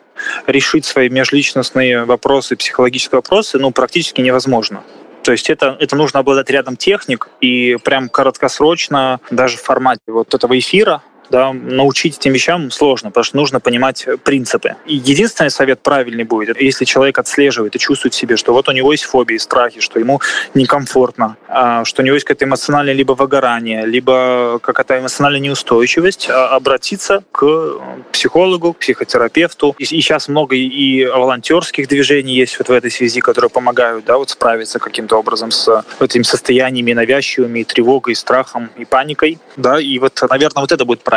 решить 0.47 0.85
свои 0.85 1.09
межличностные 1.09 2.03
вопросы, 2.03 2.55
психологические 2.55 3.17
вопросы, 3.17 3.57
ну, 3.57 3.71
практически 3.71 4.21
невозможно. 4.21 4.83
То 5.25 5.31
есть 5.31 5.49
это, 5.49 5.75
это 5.79 5.95
нужно 5.95 6.19
обладать 6.19 6.51
рядом 6.51 6.77
техник 6.77 7.29
и 7.41 7.77
прям 7.83 8.09
краткосрочно, 8.09 9.19
даже 9.31 9.57
в 9.57 9.61
формате 9.63 10.01
вот 10.05 10.35
этого 10.35 10.57
эфира, 10.57 11.01
да, 11.29 11.53
научить 11.53 12.17
этим 12.17 12.33
вещам 12.33 12.71
сложно, 12.71 13.09
потому 13.09 13.23
что 13.23 13.37
нужно 13.37 13.59
понимать 13.59 14.05
принципы. 14.23 14.75
И 14.85 14.95
единственный 14.95 15.49
совет 15.49 15.81
правильный 15.81 16.23
будет, 16.23 16.61
если 16.61 16.85
человек 16.85 17.19
отслеживает 17.19 17.75
и 17.75 17.79
чувствует 17.79 18.13
в 18.13 18.17
себе, 18.17 18.37
что 18.37 18.53
вот 18.53 18.69
у 18.69 18.71
него 18.71 18.91
есть 18.91 19.03
фобии, 19.03 19.37
страхи, 19.37 19.79
что 19.79 19.99
ему 19.99 20.21
некомфортно, 20.53 21.37
а, 21.47 21.85
что 21.85 22.01
у 22.01 22.05
него 22.05 22.15
есть 22.15 22.25
какая-то 22.25 22.45
эмоциональная 22.45 22.93
либо 22.93 23.13
выгорание, 23.13 23.85
либо 23.85 24.59
какая-то 24.59 24.99
эмоциональная 24.99 25.39
неустойчивость, 25.39 26.29
а, 26.29 26.55
обратиться 26.55 27.23
к 27.31 27.79
психологу, 28.11 28.73
к 28.73 28.79
психотерапевту. 28.79 29.75
И 29.77 29.85
сейчас 29.85 30.27
много 30.27 30.55
и 30.55 31.05
волонтерских 31.05 31.87
движений 31.87 32.35
есть 32.35 32.57
вот 32.59 32.69
в 32.69 32.71
этой 32.71 32.91
связи, 32.91 33.21
которые 33.21 33.49
помогают 33.49 34.05
да, 34.05 34.17
вот 34.17 34.29
справиться 34.29 34.79
каким-то 34.79 35.17
образом 35.17 35.51
с 35.51 35.83
этими 35.99 36.23
состояниями 36.23 36.93
навязчивыми, 36.93 37.59
и 37.59 37.63
тревогой, 37.63 38.13
и 38.13 38.15
страхом, 38.15 38.69
и 38.77 38.85
паникой. 38.85 39.39
Да, 39.55 39.79
и 39.79 39.99
вот, 39.99 40.21
наверное, 40.29 40.61
вот 40.61 40.71
это 40.71 40.85
будет 40.85 41.01
правильно. 41.01 41.14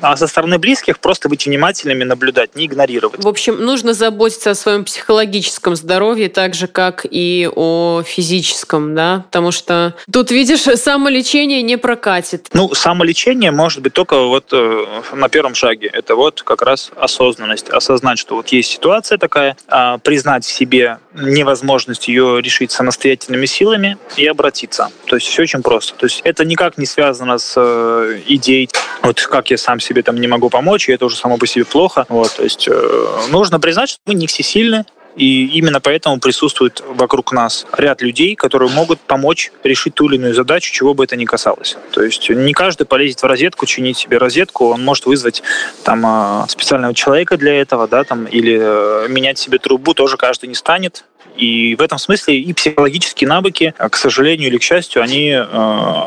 А 0.00 0.16
со 0.16 0.26
стороны 0.26 0.58
близких 0.58 0.98
просто 0.98 1.28
быть 1.28 1.46
внимательными, 1.46 2.04
наблюдать, 2.04 2.54
не 2.56 2.66
игнорировать. 2.66 3.24
В 3.24 3.28
общем, 3.28 3.56
нужно 3.56 3.94
заботиться 3.94 4.50
о 4.50 4.54
своем 4.54 4.84
психологическом 4.84 5.76
здоровье 5.76 6.28
так 6.28 6.54
же, 6.54 6.66
как 6.66 7.06
и 7.08 7.48
о 7.54 8.02
физическом, 8.04 8.94
да? 8.94 9.24
Потому 9.26 9.50
что 9.50 9.94
тут, 10.12 10.30
видишь, 10.30 10.62
самолечение 10.62 11.62
не 11.62 11.78
прокатит. 11.78 12.48
Ну, 12.52 12.74
самолечение 12.74 13.50
может 13.50 13.82
быть 13.82 13.92
только 13.92 14.18
вот 14.20 14.48
э, 14.52 14.86
на 15.12 15.28
первом 15.28 15.54
шаге. 15.54 15.88
Это 15.92 16.14
вот 16.16 16.42
как 16.42 16.62
раз 16.62 16.90
осознанность. 16.96 17.70
Осознать, 17.70 18.18
что 18.18 18.36
вот 18.36 18.48
есть 18.48 18.70
ситуация 18.70 19.18
такая, 19.18 19.56
а, 19.68 19.98
признать 19.98 20.44
в 20.44 20.50
себе 20.50 20.98
невозможность 21.14 22.08
ее 22.08 22.40
решить 22.42 22.70
самостоятельными 22.72 23.46
силами 23.46 23.96
и 24.16 24.26
обратиться. 24.26 24.90
То 25.06 25.16
есть 25.16 25.28
все 25.28 25.42
очень 25.42 25.62
просто. 25.62 25.94
То 25.94 26.06
есть 26.06 26.20
это 26.24 26.44
никак 26.44 26.78
не 26.78 26.86
связано 26.86 27.38
с 27.38 27.54
э, 27.56 28.20
идеей, 28.26 28.68
вот 29.02 29.20
как 29.26 29.50
я 29.50 29.58
сам 29.58 29.80
себе 29.80 30.02
там 30.02 30.20
не 30.20 30.26
могу 30.26 30.50
помочь, 30.50 30.88
и 30.88 30.92
это 30.92 31.06
уже 31.06 31.16
само 31.16 31.38
по 31.38 31.46
себе 31.46 31.64
плохо. 31.64 32.06
Вот, 32.08 32.34
то 32.36 32.44
есть 32.44 32.68
э, 32.68 33.06
нужно 33.30 33.60
признать, 33.60 33.90
что 33.90 34.00
мы 34.06 34.14
не 34.14 34.26
всесильны, 34.26 34.84
и 35.16 35.46
именно 35.58 35.80
поэтому 35.80 36.18
присутствует 36.18 36.82
вокруг 36.86 37.32
нас 37.32 37.66
ряд 37.76 38.02
людей, 38.02 38.34
которые 38.34 38.70
могут 38.70 39.00
помочь 39.00 39.52
решить 39.62 39.94
ту 39.94 40.08
или 40.08 40.16
иную 40.16 40.34
задачу, 40.34 40.72
чего 40.72 40.94
бы 40.94 41.04
это 41.04 41.16
ни 41.16 41.24
касалось. 41.24 41.76
То 41.92 42.02
есть 42.02 42.28
не 42.28 42.52
каждый 42.52 42.84
полезет 42.84 43.22
в 43.22 43.26
розетку, 43.26 43.66
чинить 43.66 43.96
себе 43.96 44.18
розетку, 44.18 44.70
он 44.70 44.84
может 44.84 45.06
вызвать 45.06 45.42
там 45.84 46.04
а, 46.04 46.46
специального 46.48 46.94
человека 46.94 47.36
для 47.36 47.60
этого, 47.60 47.86
да, 47.86 48.02
там, 48.02 48.24
или 48.24 48.58
э, 48.60 49.08
менять 49.08 49.38
себе 49.38 49.58
трубу 49.58 49.94
тоже 49.94 50.16
каждый 50.16 50.48
не 50.48 50.54
станет. 50.54 51.04
И 51.36 51.74
в 51.76 51.82
этом 51.82 51.98
смысле 51.98 52.38
и 52.38 52.52
психологические 52.52 53.28
навыки, 53.28 53.74
к 53.76 53.96
сожалению 53.96 54.48
или 54.48 54.58
к 54.58 54.62
счастью, 54.62 55.02
они 55.02 55.30
э, 55.30 55.44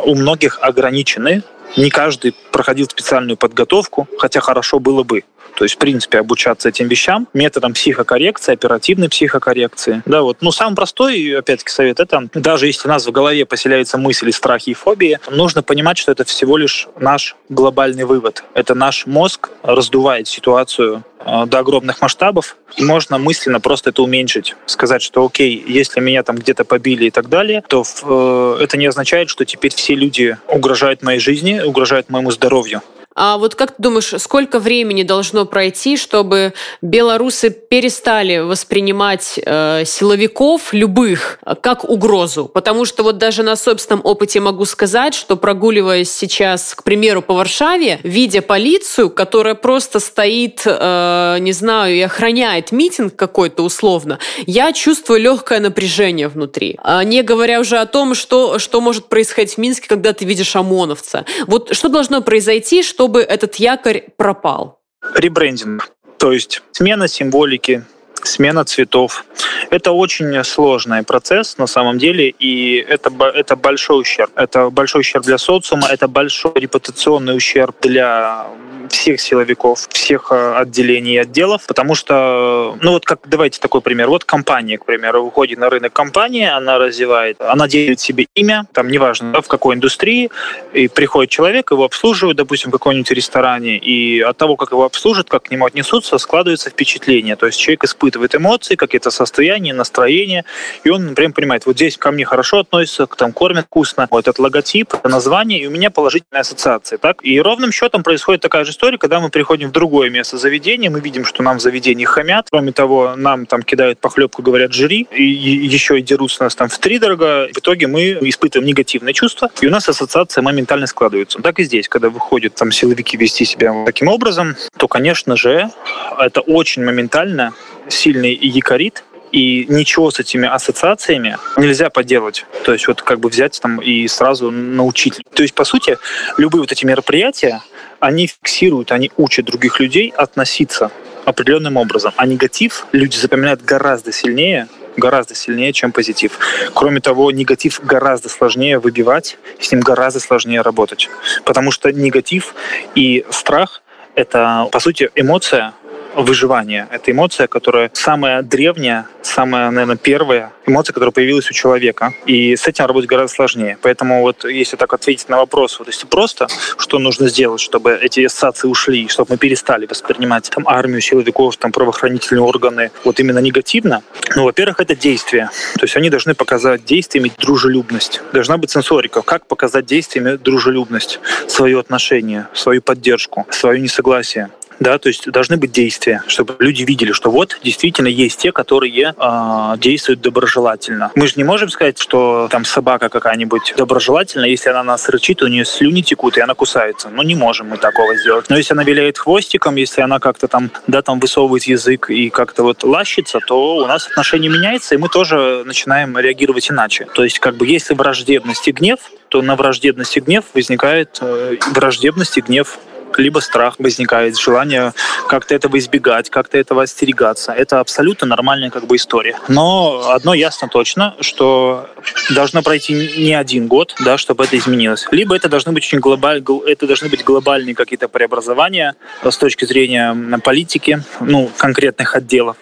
у 0.06 0.16
многих 0.16 0.60
ограничены. 0.62 1.44
Не 1.78 1.92
каждый 1.92 2.34
проходил 2.52 2.88
специальную 2.90 3.38
подготовку, 3.38 4.08
хотя 4.18 4.40
хорошо 4.40 4.80
было 4.80 5.04
бы. 5.04 5.24
То 5.58 5.66
есть, 5.66 5.76
в 5.76 5.80
принципе, 5.80 6.20
обучаться 6.20 6.70
этим 6.70 6.88
вещам 6.88 7.28
методом 7.34 7.74
психокоррекции, 7.74 8.54
оперативной 8.54 9.10
психокоррекции. 9.10 10.04
Да, 10.06 10.22
вот. 10.22 10.38
Ну, 10.42 10.52
самый 10.52 10.76
простой, 10.76 11.36
опять-таки, 11.36 11.72
совет 11.72 12.00
это, 12.00 12.30
даже 12.36 12.68
если 12.68 12.88
у 12.88 12.92
нас 12.92 13.08
в 13.08 13.12
голове 13.12 13.44
поселяются 13.44 13.98
мысли, 13.98 14.30
страхи 14.30 14.70
и 14.70 14.74
фобии, 14.76 15.20
нужно 15.32 15.64
понимать, 15.64 15.98
что 15.98 16.12
это 16.12 16.26
всего 16.26 16.58
лишь 16.58 16.88
наш 17.00 17.36
глобальный 17.50 18.04
вывод. 18.04 18.44
Это 18.54 18.76
наш 18.76 19.08
мозг 19.08 19.50
раздувает 19.64 20.28
ситуацию 20.28 21.04
э, 21.26 21.46
до 21.48 21.58
огромных 21.58 22.02
масштабов, 22.04 22.56
и 22.76 22.84
можно 22.84 23.18
мысленно 23.18 23.60
просто 23.60 23.90
это 23.90 24.04
уменьшить. 24.04 24.56
Сказать, 24.68 25.02
что 25.02 25.26
окей, 25.26 25.64
если 25.68 26.00
меня 26.02 26.22
там 26.22 26.36
где-то 26.36 26.66
побили 26.66 27.06
и 27.06 27.12
так 27.12 27.30
далее, 27.30 27.64
то 27.68 27.84
э, 28.04 28.58
это 28.62 28.78
не 28.78 28.86
означает, 28.86 29.30
что 29.30 29.44
теперь 29.44 29.74
все 29.74 29.96
люди 29.96 30.38
угрожают 30.48 31.02
моей 31.02 31.20
жизни, 31.20 31.60
угрожают 31.62 32.12
моему 32.12 32.30
здоровью. 32.30 32.84
А 33.20 33.40
вот 33.40 33.56
как 33.56 33.72
ты 33.72 33.82
думаешь, 33.82 34.14
сколько 34.20 34.60
времени 34.60 35.02
должно 35.02 35.46
пройти, 35.46 35.98
чтобы 35.98 36.54
белорусы 36.84 37.50
перестали 37.50 38.38
воспринимать 38.38 39.40
э, 39.44 39.84
силовиков 39.86 40.72
любых 40.72 41.40
как 41.62 41.84
угрозу? 41.90 42.46
Потому 42.46 42.86
что 42.86 43.02
вот 43.02 43.18
даже 43.18 43.42
на 43.42 43.56
собственном 43.56 44.02
опыте 44.06 44.40
могу 44.40 44.66
сказать, 44.66 45.16
что 45.16 45.36
прогуливаясь 45.36 46.12
сейчас, 46.12 46.76
к 46.76 46.84
примеру, 46.84 47.24
по 47.24 47.34
Варшаве, 47.34 48.00
видя 48.04 48.44
полицию, 48.44 49.10
которая 49.10 49.56
просто 49.56 50.00
стоит, 50.00 50.62
э, 50.66 51.38
не 51.40 51.54
знаю, 51.54 51.96
и 51.96 52.02
охраняет 52.02 52.72
митинг 52.72 53.16
какой-то 53.16 53.64
условно, 53.64 54.20
я 54.46 54.72
чувствую 54.74 55.20
легкое 55.20 55.60
напряжение 55.60 56.28
внутри. 56.28 56.78
А 56.84 57.04
не 57.04 57.24
говоря 57.24 57.62
уже 57.62 57.78
о 57.78 57.88
том, 57.88 58.14
что, 58.14 58.60
что 58.60 58.80
может 58.80 59.08
происходить 59.08 59.56
в 59.56 59.58
Минске, 59.58 59.88
когда 59.88 60.14
ты 60.14 60.24
видишь 60.24 60.56
ОМОНовца. 60.56 61.26
Вот 61.48 61.76
что 61.76 61.90
должно 61.90 62.22
произойти, 62.22 62.84
что 62.84 63.07
чтобы 63.08 63.22
этот 63.22 63.56
якорь 63.56 64.04
пропал? 64.18 64.80
Ребрендинг. 65.16 65.90
То 66.18 66.34
есть 66.34 66.62
смена 66.72 67.08
символики, 67.08 67.84
смена 68.22 68.66
цветов. 68.66 69.24
Это 69.70 69.94
очень 69.94 70.44
сложный 70.44 71.04
процесс 71.04 71.58
на 71.58 71.68
самом 71.68 72.00
деле, 72.00 72.28
и 72.28 72.86
это, 72.90 73.10
это 73.34 73.56
большой 73.56 74.02
ущерб. 74.02 74.32
Это 74.36 74.70
большой 74.70 75.02
ущерб 75.02 75.24
для 75.24 75.38
социума, 75.38 75.88
это 75.90 76.10
большой 76.10 76.52
репутационный 76.56 77.38
ущерб 77.38 77.78
для 77.82 78.46
всех 78.92 79.20
силовиков, 79.22 79.88
всех 79.90 80.32
э, 80.32 80.56
отделений 80.56 81.16
и 81.16 81.18
отделов, 81.18 81.66
потому 81.68 81.96
что, 81.96 82.78
ну 82.82 82.92
вот 82.92 83.06
как, 83.06 83.20
давайте 83.26 83.60
такой 83.60 83.82
пример. 83.82 84.08
Вот 84.08 84.26
компания, 84.26 84.78
к 84.78 84.86
примеру, 84.86 85.26
выходит 85.26 85.60
на 85.60 85.70
рынок 85.70 85.94
компания, 85.94 86.52
она 86.52 86.78
развивает, 86.78 87.40
она 87.42 87.68
делит 87.68 88.00
себе 88.00 88.28
имя, 88.36 88.66
там 88.74 88.90
неважно, 88.90 89.42
в 89.42 89.48
какой 89.48 89.76
индустрии, 89.76 90.30
и 90.74 90.88
приходит 90.88 91.30
человек, 91.30 91.72
его 91.72 91.86
обслуживают, 91.86 92.38
допустим, 92.38 92.70
в 92.70 92.74
каком-нибудь 92.74 93.12
ресторане, 93.12 93.78
и 93.78 94.22
от 94.22 94.38
того, 94.38 94.56
как 94.56 94.72
его 94.72 94.86
обслужат, 94.86 95.30
как 95.30 95.44
к 95.44 95.52
нему 95.52 95.66
отнесутся, 95.66 96.18
складывается 96.18 96.70
впечатление. 96.70 97.36
То 97.36 97.46
есть 97.46 97.60
человек 97.60 97.84
испытывает 97.84 98.36
эмоции, 98.36 98.76
какие-то 98.76 99.12
состояния, 99.12 99.74
настроение, 99.74 100.46
и 100.84 100.90
он, 100.90 101.08
например, 101.08 101.34
понимает, 101.34 101.66
вот 101.66 101.76
здесь 101.76 101.98
ко 101.98 102.12
мне 102.12 102.26
хорошо 102.26 102.60
относятся, 102.60 103.08
там 103.08 103.32
кормят 103.32 103.66
вкусно, 103.66 104.08
вот 104.10 104.28
этот 104.28 104.40
логотип, 104.40 104.94
это 104.94 105.10
название, 105.10 105.62
и 105.62 105.68
у 105.68 105.72
меня 105.72 105.90
положительная 105.90 106.42
ассоциация. 106.42 106.98
Так? 106.98 107.24
И 107.24 107.40
ровным 107.40 107.72
счетом 107.72 108.04
происходит 108.04 108.42
такая 108.42 108.66
же 108.66 108.72
история, 108.78 109.00
когда 109.00 109.20
мы 109.20 109.30
приходим 109.30 109.70
в 109.70 109.72
другое 109.72 110.12
место 110.12 110.38
заведения, 110.38 110.92
мы 110.92 111.00
видим, 111.00 111.26
что 111.26 111.42
нам 111.42 111.58
в 111.58 111.62
заведении 111.62 112.06
хамят. 112.06 112.48
Кроме 112.52 112.72
того, 112.72 113.16
нам 113.16 113.48
там 113.48 113.64
кидают 113.64 113.98
похлебку, 113.98 114.44
говорят 114.44 114.72
«жри», 114.72 115.08
и 115.12 115.24
еще 115.24 115.98
и 115.98 116.04
дерутся 116.04 116.44
нас 116.44 116.56
там 116.56 116.70
в 116.70 116.78
три 116.78 117.00
дорого. 117.00 117.50
В 117.52 117.58
итоге 117.58 117.88
мы 117.88 118.20
испытываем 118.22 118.68
негативное 118.68 119.14
чувство, 119.14 119.50
и 119.62 119.66
у 119.66 119.72
нас 119.72 119.90
ассоциация 119.90 120.44
моментально 120.44 120.86
складывается. 120.86 121.40
Так 121.42 121.60
и 121.60 121.64
здесь, 121.64 121.90
когда 121.90 122.12
выходят 122.12 122.54
там 122.54 122.72
силовики 122.72 123.18
вести 123.18 123.46
себя 123.46 123.74
таким 123.84 124.10
образом, 124.10 124.56
то, 124.78 124.88
конечно 124.88 125.36
же, 125.36 125.72
это 126.20 126.42
очень 126.42 126.84
моментально 126.86 127.54
сильный 127.90 128.36
якорит, 128.36 129.04
и 129.32 129.66
ничего 129.70 130.12
с 130.12 130.20
этими 130.20 130.48
ассоциациями 130.48 131.38
нельзя 131.58 131.90
поделать. 131.90 132.46
То 132.64 132.74
есть 132.74 132.88
вот 132.88 133.02
как 133.02 133.20
бы 133.20 133.30
взять 133.30 133.60
там 133.60 133.82
и 133.82 134.08
сразу 134.08 134.52
научить. 134.52 135.20
То 135.34 135.42
есть, 135.42 135.56
по 135.56 135.66
сути, 135.66 135.98
любые 136.38 136.62
вот 136.62 136.72
эти 136.72 136.86
мероприятия, 136.86 137.62
они 138.00 138.28
фиксируют, 138.28 138.92
они 138.92 139.12
учат 139.18 139.46
других 139.46 139.80
людей 139.80 140.14
относиться 140.16 140.92
определенным 141.26 141.78
образом. 141.78 142.14
А 142.16 142.26
негатив 142.26 142.88
люди 142.92 143.18
запоминают 143.18 143.62
гораздо 143.62 144.12
сильнее, 144.12 144.68
гораздо 144.96 145.36
сильнее, 145.36 145.74
чем 145.74 145.92
позитив. 145.92 146.40
Кроме 146.74 147.02
того, 147.02 147.32
негатив 147.32 147.82
гораздо 147.84 148.30
сложнее 148.30 148.80
выбивать, 148.80 149.38
с 149.60 149.72
ним 149.72 149.82
гораздо 149.82 150.20
сложнее 150.20 150.62
работать. 150.62 151.10
Потому 151.44 151.72
что 151.72 151.92
негатив 151.92 152.56
и 152.96 153.26
страх— 153.30 153.82
это, 154.16 154.68
по 154.72 154.80
сути, 154.80 155.10
эмоция, 155.16 155.74
выживания. 156.18 156.88
Это 156.92 157.12
эмоция, 157.12 157.48
которая 157.48 157.90
самая 157.94 158.42
древняя, 158.42 159.08
самая, 159.22 159.72
наверное, 159.72 159.98
первая 159.98 160.52
эмоция, 160.68 160.94
которая 160.94 161.12
появилась 161.12 161.50
у 161.50 161.54
человека. 161.54 162.14
И 162.26 162.56
с 162.56 162.68
этим 162.68 162.86
работать 162.86 163.10
гораздо 163.10 163.34
сложнее. 163.34 163.78
Поэтому 163.82 164.22
вот 164.22 164.46
если 164.46 164.76
так 164.76 164.94
ответить 164.94 165.30
на 165.30 165.38
вопрос, 165.38 165.80
вот 165.80 165.88
если 165.88 166.06
просто, 166.06 166.48
что 166.78 167.00
нужно 167.00 167.30
сделать, 167.30 167.62
чтобы 167.62 167.98
эти 168.02 168.26
ассоциации 168.26 168.68
ушли, 168.68 169.08
чтобы 169.08 169.32
мы 169.32 169.38
перестали 169.38 169.86
воспринимать 169.86 170.50
там 170.50 170.68
армию 170.68 171.02
силовиков, 171.02 171.58
там 171.58 171.72
правоохранительные 171.72 172.44
органы 172.44 172.92
вот 173.04 173.20
именно 173.20 173.40
негативно, 173.40 174.04
ну, 174.36 174.44
во-первых, 174.44 174.80
это 174.80 174.96
действие. 174.96 175.50
То 175.76 175.86
есть 175.86 175.96
они 175.96 176.10
должны 176.10 176.36
показать 176.36 176.84
действиями 176.86 177.32
дружелюбность. 177.40 178.22
Должна 178.34 178.58
быть 178.58 178.72
сенсорика. 178.72 179.22
Как 179.22 179.46
показать 179.48 179.86
действиями 179.86 180.36
дружелюбность, 180.36 181.20
свое 181.48 181.80
отношение, 181.80 182.48
свою 182.54 182.82
поддержку, 182.82 183.48
свое 183.50 183.80
несогласие 183.80 184.50
да, 184.80 184.98
то 184.98 185.10
есть 185.10 185.30
должны 185.30 185.58
быть 185.58 185.72
действия, 185.72 186.24
чтобы 186.28 186.56
люди 186.60 186.84
видели, 186.84 187.12
что 187.12 187.32
вот 187.32 187.58
действительно 187.64 188.08
есть 188.08 188.40
те, 188.40 188.52
которые 188.52 189.14
э, 189.18 189.78
действуют 189.78 190.22
доброжелательно. 190.22 191.12
Мы 191.16 191.28
же 191.28 191.34
не 191.36 191.44
можем 191.44 191.70
сказать, 191.70 192.00
что 192.00 192.48
там 192.52 192.66
собака 192.66 193.10
какая-нибудь 193.10 193.74
доброжелательная, 193.78 194.50
если 194.50 194.70
она 194.70 194.84
нас 194.84 195.10
рычит, 195.10 195.42
у 195.42 195.48
нее 195.48 195.66
слюни 195.66 196.02
текут 196.02 196.38
и 196.38 196.42
она 196.42 196.54
кусается. 196.54 197.10
Ну 197.10 197.24
не 197.24 197.36
можем 197.36 197.70
мы 197.70 197.78
такого 197.78 198.16
сделать. 198.18 198.46
Но 198.50 198.58
если 198.58 198.74
она 198.74 198.84
виляет 198.84 199.18
хвостиком, 199.18 199.76
если 199.76 200.02
она 200.02 200.20
как-то 200.20 200.48
там, 200.48 200.72
да, 200.88 201.02
там 201.02 201.20
высовывает 201.20 201.64
язык 201.64 202.10
и 202.10 202.30
как-то 202.30 202.64
вот 202.64 202.84
лащится, 202.84 203.40
то 203.40 203.78
у 203.78 203.88
нас 203.88 204.08
отношение 204.08 204.52
меняется, 204.52 204.96
и 204.96 204.98
мы 204.98 205.10
тоже 205.10 205.64
начинаем 205.66 206.18
реагировать 206.18 206.70
иначе. 206.70 207.08
То 207.14 207.24
есть 207.24 207.40
как 207.40 207.56
бы 207.56 207.68
если 207.68 207.94
враждебность 207.94 208.68
и 208.68 208.72
гнев, 208.72 209.00
то 209.30 209.42
на 209.42 209.56
враждебность 209.56 210.16
и 210.18 210.20
гнев 210.20 210.46
возникает 210.54 211.18
э, 211.22 211.58
враждебность 211.74 212.38
и 212.38 212.42
гнев 212.42 212.80
либо 213.18 213.40
страх 213.40 213.76
возникает, 213.80 214.38
желание 214.38 214.94
как-то 215.28 215.56
этого 215.56 215.78
избегать, 215.78 216.30
как-то 216.30 216.58
этого 216.58 216.84
остерегаться. 216.84 217.52
Это 217.52 217.80
абсолютно 217.80 218.28
нормальная 218.28 218.70
как 218.70 218.88
бы 218.88 218.96
история. 218.96 219.38
Но 219.48 220.10
одно 220.12 220.34
ясно 220.34 220.68
точно, 220.68 221.16
что 221.22 221.90
должно 222.30 222.62
пройти 222.62 222.94
не 223.18 223.34
один 223.34 223.68
год, 223.68 223.96
да, 224.04 224.18
чтобы 224.18 224.44
это 224.44 224.58
изменилось. 224.58 225.08
Либо 225.12 225.36
это 225.36 225.50
должны 225.50 225.72
быть 225.72 225.84
очень 225.84 226.00
глобаль, 226.00 226.44
это 226.66 226.88
должны 226.88 227.10
быть 227.10 227.24
глобальные 227.24 227.76
какие-то 227.76 228.08
преобразования 228.08 228.96
с 229.24 229.38
точки 229.38 229.66
зрения 229.66 230.16
политики, 230.44 231.04
ну, 231.20 231.50
конкретных 231.58 232.16
отделов 232.16 232.58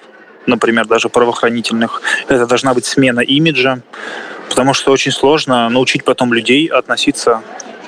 например, 0.48 0.86
даже 0.86 1.10
правоохранительных. 1.10 2.02
Это 2.28 2.46
должна 2.46 2.74
быть 2.74 2.86
смена 2.86 3.22
имиджа, 3.22 3.80
потому 4.50 4.74
что 4.74 4.92
очень 4.92 5.12
сложно 5.12 5.70
научить 5.70 6.04
потом 6.04 6.34
людей 6.34 6.68
относиться 6.68 7.42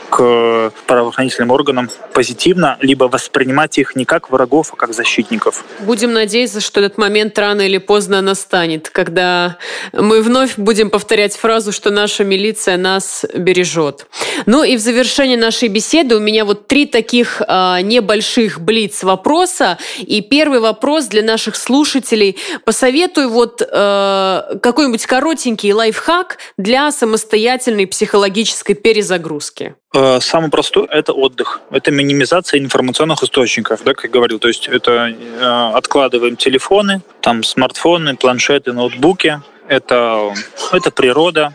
к 0.09 0.71
правоохранительным 0.85 1.51
органам 1.51 1.89
позитивно, 2.13 2.77
либо 2.81 3.05
воспринимать 3.05 3.77
их 3.77 3.95
не 3.95 4.05
как 4.05 4.29
врагов, 4.31 4.73
а 4.73 4.75
как 4.75 4.93
защитников. 4.93 5.63
Будем 5.79 6.13
надеяться, 6.13 6.61
что 6.61 6.79
этот 6.79 6.97
момент 6.97 7.37
рано 7.37 7.61
или 7.61 7.77
поздно 7.77 8.21
настанет, 8.21 8.89
когда 8.89 9.57
мы 9.93 10.21
вновь 10.21 10.57
будем 10.57 10.89
повторять 10.89 11.35
фразу, 11.35 11.71
что 11.71 11.91
наша 11.91 12.23
милиция 12.23 12.77
нас 12.77 13.25
бережет. 13.33 14.07
Ну 14.45 14.63
и 14.63 14.77
в 14.77 14.79
завершении 14.79 15.35
нашей 15.35 15.67
беседы 15.67 16.15
у 16.15 16.19
меня 16.19 16.45
вот 16.45 16.67
три 16.67 16.85
таких 16.85 17.41
э, 17.41 17.81
небольших 17.81 18.59
блиц 18.59 19.03
вопроса. 19.03 19.77
И 19.99 20.21
первый 20.21 20.59
вопрос 20.59 21.05
для 21.05 21.21
наших 21.21 21.55
слушателей. 21.55 22.37
Посоветуй 22.65 23.27
вот 23.27 23.61
э, 23.61 24.41
какой-нибудь 24.61 25.05
коротенький 25.05 25.73
лайфхак 25.73 26.37
для 26.57 26.91
самостоятельной 26.91 27.87
психологической 27.87 28.75
перезагрузки. 28.75 29.75
Э, 29.97 30.19
самый 30.21 30.51
простой– 30.51 30.87
это 30.91 31.11
отдых. 31.11 31.61
Это 31.71 31.91
минимизация 31.91 32.59
информационных 32.59 33.23
источников, 33.23 33.83
да, 33.83 33.95
как 33.95 34.11
говорил. 34.11 34.37
То 34.37 34.47
есть 34.47 34.67
это 34.67 34.91
э, 35.09 35.71
откладываем 35.73 36.35
телефоны, 36.35 37.01
там 37.21 37.43
смартфоны, 37.43 38.15
планшеты, 38.15 38.73
ноутбуки. 38.73 39.41
Это, 39.67 40.33
это 40.71 40.91
природа, 40.91 41.53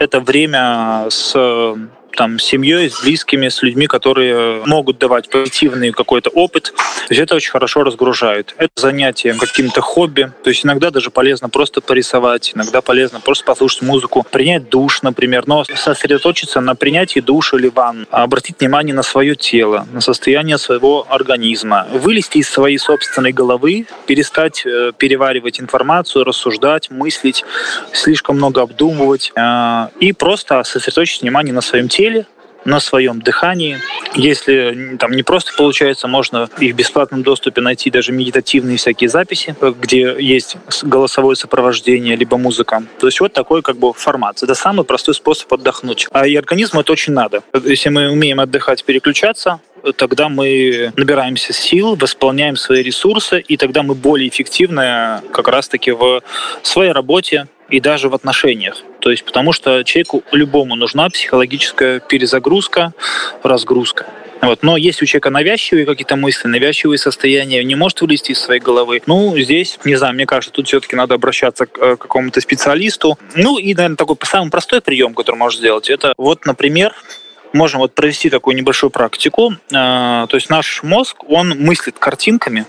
это 0.00 0.20
время 0.20 1.06
с 1.08 1.34
там, 2.14 2.38
с 2.38 2.44
семьей, 2.44 2.90
с 2.90 3.02
близкими, 3.02 3.48
с 3.48 3.62
людьми, 3.62 3.86
которые 3.86 4.62
могут 4.66 4.98
давать 4.98 5.28
позитивный 5.28 5.92
какой-то 5.92 6.30
опыт. 6.30 6.72
То 6.74 7.10
есть 7.10 7.20
это 7.20 7.34
очень 7.34 7.50
хорошо 7.50 7.82
разгружает. 7.82 8.54
Это 8.58 8.70
занятие 8.76 9.34
каким-то 9.34 9.80
хобби. 9.80 10.32
То 10.42 10.50
есть 10.50 10.64
иногда 10.64 10.90
даже 10.90 11.10
полезно 11.10 11.48
просто 11.48 11.80
порисовать, 11.80 12.52
иногда 12.54 12.80
полезно 12.80 13.20
просто 13.20 13.44
послушать 13.44 13.82
музыку, 13.82 14.26
принять 14.30 14.68
душ, 14.68 15.02
например, 15.02 15.44
но 15.46 15.64
сосредоточиться 15.64 16.60
на 16.60 16.74
принятии 16.74 17.20
душа 17.20 17.56
или 17.56 17.68
ванн, 17.68 18.06
обратить 18.10 18.60
внимание 18.60 18.94
на 18.94 19.02
свое 19.02 19.36
тело, 19.36 19.86
на 19.92 20.00
состояние 20.00 20.58
своего 20.58 21.06
организма, 21.08 21.86
вылезти 21.92 22.38
из 22.38 22.48
своей 22.48 22.78
собственной 22.78 23.32
головы, 23.32 23.86
перестать 24.06 24.64
э, 24.66 24.92
переваривать 24.96 25.60
информацию, 25.60 26.24
рассуждать, 26.24 26.90
мыслить, 26.90 27.44
слишком 27.92 28.36
много 28.36 28.62
обдумывать 28.62 29.32
э, 29.34 29.88
и 30.00 30.12
просто 30.12 30.62
сосредоточить 30.64 31.22
внимание 31.22 31.52
на 31.52 31.60
своем 31.60 31.88
теле, 31.88 32.03
теле, 32.04 32.26
на 32.64 32.80
своем 32.80 33.20
дыхании. 33.20 33.78
Если 34.14 34.96
там 34.98 35.12
не 35.12 35.22
просто 35.22 35.52
получается, 35.54 36.08
можно 36.08 36.48
и 36.58 36.72
в 36.72 36.76
бесплатном 36.76 37.22
доступе 37.22 37.60
найти 37.60 37.90
даже 37.90 38.10
медитативные 38.12 38.78
всякие 38.78 39.10
записи, 39.10 39.54
где 39.80 40.16
есть 40.18 40.56
голосовое 40.82 41.36
сопровождение, 41.36 42.16
либо 42.16 42.38
музыка. 42.38 42.82
То 42.98 43.06
есть 43.06 43.20
вот 43.20 43.34
такой 43.34 43.60
как 43.60 43.76
бы 43.76 43.92
формат. 43.92 44.42
Это 44.42 44.54
самый 44.54 44.84
простой 44.84 45.14
способ 45.14 45.52
отдохнуть. 45.52 46.06
А 46.10 46.26
и 46.26 46.34
организму 46.36 46.80
это 46.80 46.92
очень 46.92 47.12
надо. 47.12 47.42
Если 47.64 47.90
мы 47.90 48.10
умеем 48.10 48.40
отдыхать, 48.40 48.82
переключаться, 48.84 49.60
тогда 49.96 50.30
мы 50.30 50.90
набираемся 50.96 51.52
сил, 51.52 51.96
восполняем 51.96 52.56
свои 52.56 52.82
ресурсы, 52.82 53.40
и 53.40 53.58
тогда 53.58 53.82
мы 53.82 53.94
более 53.94 54.28
эффективны 54.30 55.20
как 55.32 55.48
раз-таки 55.48 55.90
в 55.90 56.22
своей 56.62 56.92
работе, 56.92 57.46
и 57.68 57.80
даже 57.80 58.08
в 58.08 58.14
отношениях. 58.14 58.82
То 59.00 59.10
есть 59.10 59.24
потому 59.24 59.52
что 59.52 59.82
человеку 59.84 60.22
любому 60.32 60.76
нужна 60.76 61.08
психологическая 61.08 62.00
перезагрузка, 62.00 62.92
разгрузка. 63.42 64.06
Вот. 64.44 64.62
Но 64.62 64.76
если 64.76 65.04
у 65.04 65.06
человека 65.06 65.30
навязчивые 65.30 65.86
какие-то 65.86 66.16
мысли, 66.16 66.48
навязчивые 66.48 66.98
состояния, 66.98 67.64
не 67.64 67.74
может 67.74 68.00
вылезти 68.00 68.32
из 68.32 68.40
своей 68.40 68.60
головы, 68.60 69.02
ну, 69.06 69.36
здесь, 69.38 69.78
не 69.84 69.96
знаю, 69.96 70.14
мне 70.14 70.26
кажется, 70.26 70.52
тут 70.52 70.66
все-таки 70.66 70.96
надо 70.96 71.14
обращаться 71.14 71.66
к 71.66 71.78
э, 71.78 71.96
какому-то 71.96 72.40
специалисту. 72.40 73.18
Ну, 73.34 73.58
и, 73.58 73.74
наверное, 73.74 73.96
такой 73.96 74.16
самый 74.24 74.50
простой 74.50 74.80
прием, 74.80 75.14
который 75.14 75.36
можно 75.36 75.58
сделать, 75.58 75.88
это 75.88 76.12
вот, 76.18 76.44
например, 76.44 76.92
можем 77.52 77.80
вот 77.80 77.94
провести 77.94 78.28
такую 78.28 78.56
небольшую 78.56 78.90
практику. 78.90 79.54
Э, 79.70 80.26
то 80.28 80.34
есть 80.34 80.50
наш 80.50 80.82
мозг, 80.82 81.24
он 81.28 81.50
мыслит 81.50 81.98
картинками, 81.98 82.66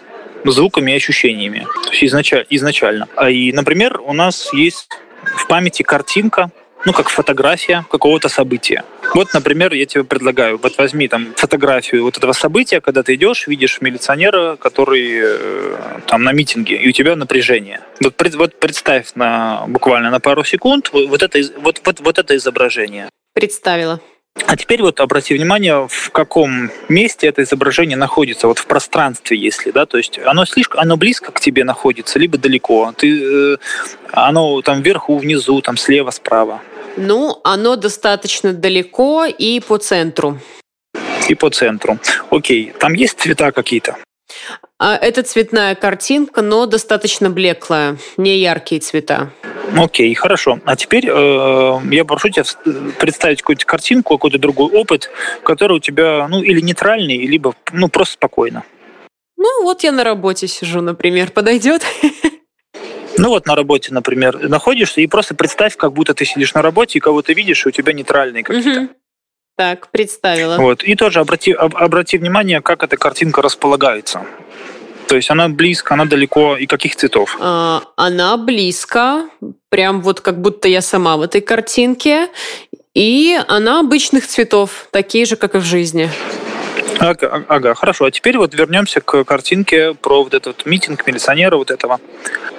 звуками 0.51 0.91
и 0.91 0.95
ощущениями. 0.95 1.67
То 1.84 1.91
есть 1.91 2.03
изначально. 2.03 2.45
изначально. 2.49 3.08
А 3.15 3.29
И, 3.29 3.51
например, 3.51 3.99
у 4.05 4.13
нас 4.13 4.53
есть 4.53 4.88
в 5.23 5.47
памяти 5.47 5.84
картинка, 5.84 6.51
ну, 6.86 6.93
как 6.93 7.10
фотография 7.10 7.86
какого-то 7.89 8.29
события. 8.29 8.84
Вот, 9.13 9.34
например, 9.34 9.73
я 9.73 9.86
тебе 9.86 10.03
предлагаю, 10.03 10.60
вот 10.62 10.77
возьми 10.77 11.08
там 11.08 11.34
фотографию 11.36 12.03
вот 12.03 12.17
этого 12.17 12.34
события, 12.34 12.79
когда 12.79 13.01
ты 13.01 13.15
идешь, 13.15 13.47
видишь 13.47 13.81
милиционера, 13.81 14.55
который 14.55 15.19
э, 15.23 15.77
там 16.05 16.23
на 16.23 16.31
митинге, 16.31 16.75
и 16.75 16.89
у 16.89 16.91
тебя 16.91 17.15
напряжение. 17.15 17.81
Вот, 18.01 18.21
вот 18.36 18.60
представь 18.60 19.15
на, 19.15 19.65
буквально 19.67 20.12
на 20.12 20.19
пару 20.19 20.43
секунд 20.43 20.89
вот 20.93 21.23
это, 21.23 21.39
вот, 21.58 21.81
вот, 21.86 21.99
вот 22.01 22.19
это 22.19 22.36
изображение. 22.36 23.10
Представила. 23.34 23.99
А 24.48 24.58
теперь 24.58 24.82
вот 24.82 25.00
обрати 25.00 25.34
внимание, 25.34 25.88
в 25.89 26.12
каком 26.12 26.69
месте 26.88 27.28
это 27.28 27.43
изображение 27.43 27.98
находится, 27.98 28.48
вот 28.48 28.60
в 28.60 28.67
пространстве, 28.67 29.38
если, 29.38 29.71
да, 29.71 29.86
то 29.86 29.98
есть 29.98 30.19
оно 30.19 30.45
слишком, 30.45 30.82
оно 30.82 30.98
близко 30.98 31.32
к 31.32 31.39
тебе 31.39 31.63
находится, 31.63 32.19
либо 32.19 32.38
далеко. 32.38 32.93
Ты, 32.95 33.54
э, 33.54 33.58
оно 34.12 34.62
там 34.62 34.82
вверху, 34.82 35.17
внизу, 35.17 35.62
там 35.62 35.78
слева, 35.78 36.12
справа. 36.12 36.62
Ну, 36.98 37.39
оно 37.43 37.76
достаточно 37.76 38.54
далеко 38.54 39.26
и 39.26 39.60
по 39.60 39.78
центру. 39.78 40.39
И 41.28 41.36
по 41.36 41.50
центру. 41.50 41.98
Окей, 42.30 42.74
там 42.80 42.93
есть 42.93 43.19
цвета 43.19 43.52
какие-то? 43.52 43.98
А 44.77 44.97
это 44.97 45.23
цветная 45.23 45.73
картинка, 45.75 46.41
но 46.41 46.65
достаточно 46.65 47.29
блеклая, 47.29 47.97
не 48.17 48.38
яркие 48.39 48.81
цвета. 48.81 49.31
Окей, 49.75 50.13
хорошо. 50.13 50.59
А 50.65 50.75
теперь 50.75 51.07
э, 51.09 51.79
я 51.91 52.05
прошу 52.05 52.29
тебя 52.29 52.43
представить 52.99 53.41
какую-то 53.41 53.65
картинку, 53.65 54.17
какой-то 54.17 54.38
другой 54.38 54.71
опыт, 54.71 55.09
который 55.43 55.77
у 55.77 55.79
тебя, 55.79 56.27
ну, 56.27 56.41
или 56.41 56.59
нейтральный, 56.59 57.25
либо, 57.25 57.55
ну, 57.71 57.88
просто 57.88 58.15
спокойно. 58.15 58.63
Ну, 59.38 59.63
вот 59.63 59.83
я 59.83 59.91
на 59.91 60.03
работе 60.03 60.47
сижу, 60.47 60.81
например, 60.81 61.31
подойдет? 61.31 61.83
Ну 63.17 63.29
вот 63.29 63.45
на 63.45 63.55
работе, 63.55 63.93
например, 63.93 64.49
находишься 64.49 64.99
и 64.99 65.07
просто 65.07 65.35
представь, 65.35 65.77
как 65.77 65.93
будто 65.93 66.13
ты 66.13 66.25
сидишь 66.25 66.53
на 66.53 66.61
работе 66.61 66.97
и 66.97 67.01
кого 67.01 67.21
ты 67.21 67.33
видишь, 67.33 67.65
и 67.65 67.69
у 67.69 67.71
тебя 67.71 67.93
нейтральные 67.93 68.43
какие-то. 68.43 68.81
Угу. 68.81 68.89
Так, 69.58 69.89
представила. 69.89 70.58
Вот. 70.58 70.84
И 70.84 70.96
тоже 70.96 71.20
обрати, 71.20 71.54
об, 71.54 71.76
обрати 71.78 72.18
внимание, 72.18 72.62
как 72.62 72.84
эта 72.84 72.98
картинка 72.98 73.41
располагается. 73.41 74.26
То 75.08 75.15
есть 75.15 75.30
она 75.30 75.48
близко, 75.50 75.94
она 75.94 76.06
далеко 76.06 76.58
и 76.58 76.65
каких 76.65 76.96
цветов? 76.96 77.38
А, 77.39 77.84
она 77.96 78.38
близко, 78.38 79.30
прям 79.70 80.02
вот 80.02 80.20
как 80.20 80.41
будто 80.41 80.68
я 80.68 80.82
сама 80.82 81.15
в 81.15 81.22
этой 81.22 81.41
картинке. 81.41 82.30
И 82.94 83.39
она 83.48 83.82
обычных 83.82 84.26
цветов, 84.26 84.88
такие 84.91 85.26
же, 85.26 85.36
как 85.36 85.56
и 85.56 85.60
в 85.60 85.63
жизни. 85.63 86.10
Ага, 87.00 87.44
ага, 87.48 87.76
хорошо. 87.76 88.06
А 88.06 88.12
теперь 88.12 88.38
вот 88.38 88.54
вернемся 88.54 89.02
к 89.02 89.24
картинке 89.26 89.94
про 89.94 90.24
вот 90.24 90.34
этот 90.34 90.65
митинг 90.65 91.06
милиционера 91.06 91.58
вот 91.58 91.72
этого. 91.72 92.00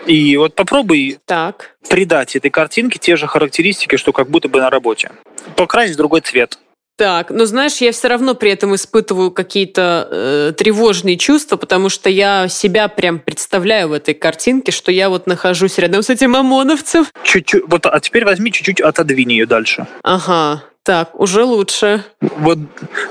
И 0.06 0.36
вот 0.36 0.54
попробуй 0.54 1.18
так. 1.24 1.76
придать 1.88 2.36
этой 2.36 2.50
картинке 2.50 2.98
те 2.98 3.16
же 3.16 3.26
характеристики, 3.26 3.96
что 3.96 4.12
как 4.12 4.28
будто 4.28 4.48
бы 4.48 4.60
на 4.60 4.70
работе. 4.70 5.10
Покрасить 5.56 5.94
в 5.94 5.98
другой 5.98 6.20
цвет. 6.20 6.58
Так, 6.96 7.30
но 7.30 7.44
знаешь, 7.44 7.76
я 7.76 7.92
все 7.92 8.08
равно 8.08 8.34
при 8.34 8.50
этом 8.50 8.74
испытываю 8.74 9.30
какие-то 9.30 10.08
э, 10.10 10.52
тревожные 10.56 11.18
чувства, 11.18 11.56
потому 11.56 11.90
что 11.90 12.08
я 12.08 12.48
себя 12.48 12.88
прям 12.88 13.18
представляю 13.18 13.88
в 13.88 13.92
этой 13.92 14.14
картинке, 14.14 14.72
что 14.72 14.90
я 14.90 15.10
вот 15.10 15.26
нахожусь 15.26 15.76
рядом 15.76 16.02
с 16.02 16.08
этим 16.08 16.34
ОМОНовцем. 16.34 17.06
Чуть-чуть, 17.22 17.64
вот, 17.66 17.84
а 17.84 18.00
теперь 18.00 18.24
возьми 18.24 18.50
чуть-чуть 18.50 18.80
отодвинь 18.80 19.32
ее 19.32 19.44
дальше. 19.44 19.86
Ага, 20.02 20.64
так, 20.84 21.20
уже 21.20 21.44
лучше. 21.44 22.02
Вот 22.22 22.58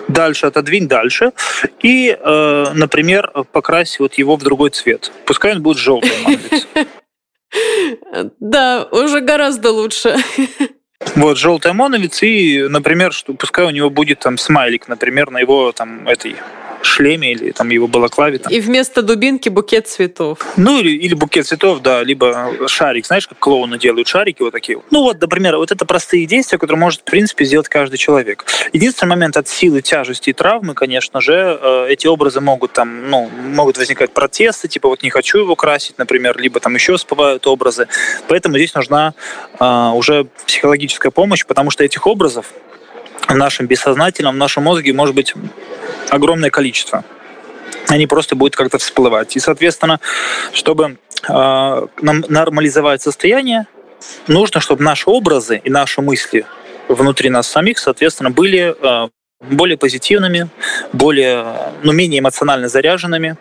дальше 0.07 0.47
отодвинь 0.47 0.87
дальше. 0.87 1.31
И, 1.83 2.17
э, 2.19 2.65
например, 2.73 3.31
покрась 3.51 3.99
вот 3.99 4.15
его 4.15 4.35
в 4.35 4.41
другой 4.41 4.71
цвет. 4.71 5.11
Пускай 5.25 5.51
он 5.51 5.61
будет 5.61 5.77
желтый, 5.77 6.11
Да, 8.39 8.87
уже 8.91 9.21
гораздо 9.21 9.71
лучше. 9.71 10.15
Вот, 11.15 11.37
желтый 11.37 11.71
ОМОНовец, 11.71 12.23
и, 12.23 12.67
например, 12.67 13.13
что 13.13 13.33
пускай 13.33 13.65
у 13.65 13.69
него 13.69 13.89
будет 13.89 14.19
там 14.19 14.37
смайлик, 14.37 14.87
например, 14.87 15.31
на 15.31 15.39
его 15.39 15.71
там 15.71 16.07
этой 16.07 16.35
шлеме 16.85 17.31
или 17.31 17.51
там 17.51 17.69
его 17.69 17.87
балаклаве. 17.87 18.39
Там. 18.39 18.51
И 18.51 18.59
вместо 18.59 19.01
дубинки 19.01 19.49
букет 19.49 19.87
цветов. 19.87 20.39
Ну, 20.57 20.79
или, 20.79 20.91
или 20.91 21.13
букет 21.13 21.45
цветов, 21.45 21.81
да, 21.81 22.03
либо 22.03 22.67
шарик. 22.67 23.05
Знаешь, 23.05 23.27
как 23.27 23.39
клоуны 23.39 23.77
делают 23.77 24.07
шарики 24.07 24.41
вот 24.41 24.51
такие. 24.51 24.81
Ну, 24.91 25.03
вот, 25.03 25.19
например, 25.19 25.57
вот 25.57 25.71
это 25.71 25.85
простые 25.85 26.25
действия, 26.25 26.57
которые 26.57 26.79
может, 26.79 27.01
в 27.01 27.03
принципе, 27.03 27.45
сделать 27.45 27.67
каждый 27.67 27.97
человек. 27.97 28.45
Единственный 28.73 29.09
момент 29.09 29.37
от 29.37 29.47
силы, 29.47 29.81
тяжести 29.81 30.29
и 30.29 30.33
травмы, 30.33 30.73
конечно 30.73 31.21
же, 31.21 31.59
э, 31.61 31.87
эти 31.89 32.07
образы 32.07 32.41
могут 32.41 32.73
там, 32.73 33.09
ну, 33.09 33.29
могут 33.29 33.77
возникать 33.77 34.11
протесты, 34.11 34.67
типа 34.67 34.89
вот 34.89 35.03
не 35.03 35.09
хочу 35.09 35.39
его 35.39 35.55
красить, 35.55 35.97
например, 35.97 36.37
либо 36.39 36.59
там 36.59 36.75
еще 36.75 36.95
всплывают 36.97 37.47
образы. 37.47 37.87
Поэтому 38.27 38.57
здесь 38.57 38.73
нужна 38.73 39.13
э, 39.59 39.91
уже 39.93 40.27
психологическая 40.45 41.11
помощь, 41.11 41.45
потому 41.45 41.71
что 41.71 41.83
этих 41.83 42.07
образов 42.07 42.47
в 43.27 43.35
нашем 43.35 43.65
бессознательном, 43.67 44.35
в 44.35 44.37
нашем 44.37 44.63
мозге 44.63 44.93
может 44.93 45.15
быть 45.15 45.33
огромное 46.09 46.49
количество. 46.49 47.03
Они 47.87 48.07
просто 48.07 48.35
будут 48.35 48.55
как-то 48.55 48.77
всплывать. 48.77 49.35
И, 49.35 49.39
соответственно, 49.39 49.99
чтобы 50.53 50.97
э, 51.27 51.87
нормализовать 52.01 53.01
состояние, 53.01 53.67
нужно, 54.27 54.59
чтобы 54.59 54.83
наши 54.83 55.09
образы 55.09 55.61
и 55.63 55.69
наши 55.69 56.01
мысли 56.01 56.45
внутри 56.87 57.29
нас 57.29 57.47
самих, 57.47 57.79
соответственно, 57.79 58.31
были 58.31 58.75
э, 58.79 59.09
более 59.41 59.77
позитивными, 59.77 60.49
более, 60.93 61.45
ну, 61.83 61.91
менее 61.91 62.19
эмоционально 62.19 62.67
заряженными, 62.67 63.37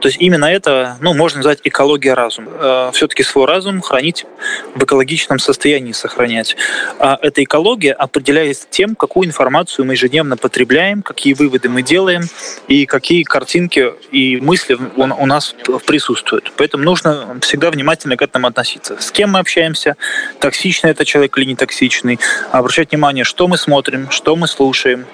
то 0.00 0.08
есть 0.08 0.20
именно 0.20 0.44
это, 0.44 0.96
ну, 1.00 1.14
можно 1.14 1.38
назвать 1.38 1.60
экология 1.64 2.14
разума. 2.14 2.50
Э, 2.54 2.90
Все-таки 2.92 3.22
свой 3.22 3.46
разум 3.46 3.80
хранить 3.80 4.26
в 4.74 4.84
экологичном 4.84 5.38
состоянии 5.38 5.92
сохранять. 5.92 6.56
А 6.98 7.18
эта 7.22 7.42
экология 7.42 7.92
определяется 7.92 8.66
тем, 8.68 8.94
какую 8.94 9.26
информацию 9.26 9.84
мы 9.84 9.94
ежедневно 9.94 10.36
потребляем, 10.36 11.02
какие 11.02 11.34
выводы 11.34 11.68
мы 11.68 11.82
делаем 11.82 12.22
и 12.68 12.86
какие 12.86 13.22
картинки 13.22 13.92
и 14.10 14.36
мысли 14.38 14.78
у 14.96 15.26
нас 15.26 15.54
присутствуют. 15.86 16.52
Поэтому 16.56 16.84
нужно 16.84 17.38
всегда 17.40 17.70
внимательно 17.70 18.16
к 18.16 18.22
этому 18.22 18.46
относиться. 18.48 18.96
С 19.00 19.10
кем 19.10 19.30
мы 19.30 19.38
общаемся, 19.38 19.96
токсичный 20.40 20.90
это 20.90 21.04
человек 21.04 21.36
или 21.38 21.46
не 21.46 21.56
токсичный, 21.56 22.18
обращать 22.52 22.90
внимание, 22.90 23.24
что 23.24 23.48
мы 23.48 23.56
смотрим, 23.56 24.10
что 24.10 24.36
мы 24.36 24.46
слушаем 24.46 25.06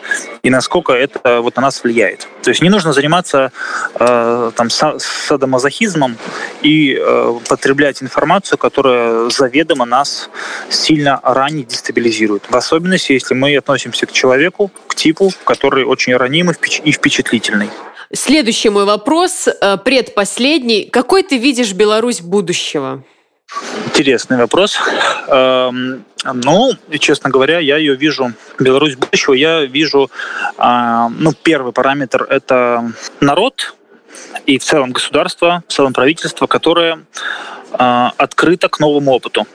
и 0.42 0.51
насколько 0.51 0.92
это 0.92 1.40
вот 1.40 1.57
на 1.57 1.62
нас 1.62 1.83
влияет. 1.85 2.27
То 2.42 2.51
есть 2.51 2.62
не 2.62 2.68
нужно 2.68 2.92
заниматься 2.92 3.53
э, 3.95 4.51
там 4.57 4.71
садомазохизмом 4.73 6.17
и 6.63 6.97
э, 6.99 7.39
потреблять 7.49 8.03
информацию, 8.03 8.59
которая 8.59 9.31
заведомо 9.31 9.85
нас 9.85 10.31
сильно 10.69 11.21
ранее 11.23 11.65
дестабилизирует. 11.65 12.45
В 12.51 12.57
особенности, 12.57 13.13
если 13.13 13.35
мы 13.35 13.57
относимся 13.57 14.07
к 14.07 14.13
человеку, 14.13 14.71
к 14.87 14.95
типу, 14.95 15.33
который 15.45 15.85
очень 15.85 16.17
ранимый 16.17 16.55
и 16.85 16.93
впечатлительный. 16.93 17.71
Следующий 18.15 18.69
мой 18.69 18.85
вопрос, 18.85 19.49
э, 19.49 19.79
предпоследний. 19.79 20.89
Какой 20.91 21.23
ты 21.23 21.39
видишь 21.39 21.73
Беларусь 21.73 22.21
будущего? 22.21 23.03
Интересный 23.87 24.37
вопрос. 24.37 24.79
Эм, 25.29 26.05
ну, 26.25 26.73
честно 26.99 27.31
говоря, 27.31 27.59
я 27.59 27.77
ее 27.77 27.95
вижу, 27.95 28.33
Беларусь 28.59 28.97
будущего, 28.97 29.35
я 29.35 29.65
вижу, 29.65 30.11
а, 30.57 31.11
ну, 31.11 31.33
первый 31.33 31.73
параметр– 31.73 32.27
это 32.31 32.93
народ, 33.21 33.75
и 34.47 34.59
в 34.59 34.64
целом 34.64 34.92
государство, 34.92 35.62
в 35.68 35.73
целом 35.73 35.92
правительство, 35.92 36.47
которое 36.47 37.05
э, 37.73 38.09
открыто 38.16 38.68
к 38.68 38.81
новому 38.81 39.12
опыту 39.12 39.47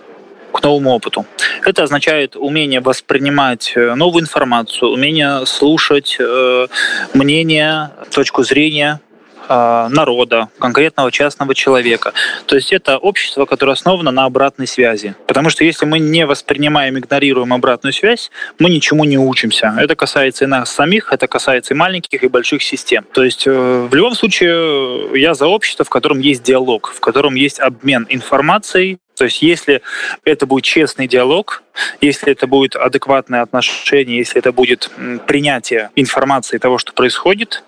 к 0.52 0.64
новому 0.64 0.92
опыту. 0.92 1.26
Это 1.66 1.84
означает 1.84 2.36
умение 2.36 2.80
воспринимать 2.80 3.74
э, 3.76 3.94
новую 3.94 4.24
информацию, 4.24 4.92
умение 4.92 5.46
слушать 5.46 6.18
э, 6.20 6.68
мнение, 7.14 7.92
точку 8.12 8.44
зрения 8.44 9.00
народа, 9.48 10.50
конкретного 10.60 11.12
частного 11.12 11.56
человека. 11.56 12.14
То 12.46 12.56
есть 12.56 12.74
это 12.74 12.98
общество, 12.98 13.46
которое 13.46 13.74
основано 13.74 14.12
на 14.12 14.26
обратной 14.26 14.68
связи. 14.68 15.16
Потому 15.28 15.50
что 15.50 15.64
если 15.64 15.86
мы 15.86 16.00
не 16.00 16.26
воспринимаем, 16.26 16.98
игнорируем 16.98 17.54
обратную 17.54 17.94
связь, 17.94 18.32
мы 18.60 18.70
ничему 18.70 19.04
не 19.06 19.18
учимся. 19.18 19.74
Это 19.78 19.96
касается 19.96 20.46
и 20.46 20.48
нас 20.48 20.72
самих, 20.72 21.12
это 21.12 21.28
касается 21.28 21.74
и 21.74 21.78
маленьких, 21.78 22.24
и 22.24 22.28
больших 22.28 22.64
систем. 22.64 23.06
То 23.14 23.24
есть 23.24 23.48
э, 23.48 23.88
в 23.90 23.94
любом 23.94 24.16
случае 24.16 25.20
я 25.20 25.34
за 25.34 25.48
общество, 25.48 25.86
в 25.86 25.90
котором 25.90 26.20
есть 26.20 26.44
диалог, 26.44 26.94
в 26.96 27.00
котором 27.00 27.36
есть 27.36 27.60
обмен 27.60 28.06
информацией, 28.10 29.00
то 29.18 29.26
есть 29.26 29.42
если 29.42 29.82
это 30.26 30.46
будет 30.46 30.64
честный 30.64 31.08
диалог, 31.08 31.64
если 32.02 32.32
это 32.32 32.46
будет 32.46 32.76
адекватное 32.76 33.42
отношение, 33.42 34.18
если 34.18 34.38
это 34.38 34.52
будет 34.52 34.92
принятие 35.26 35.90
информации 35.96 36.60
того, 36.60 36.78
что 36.78 36.94
происходит, 36.94 37.64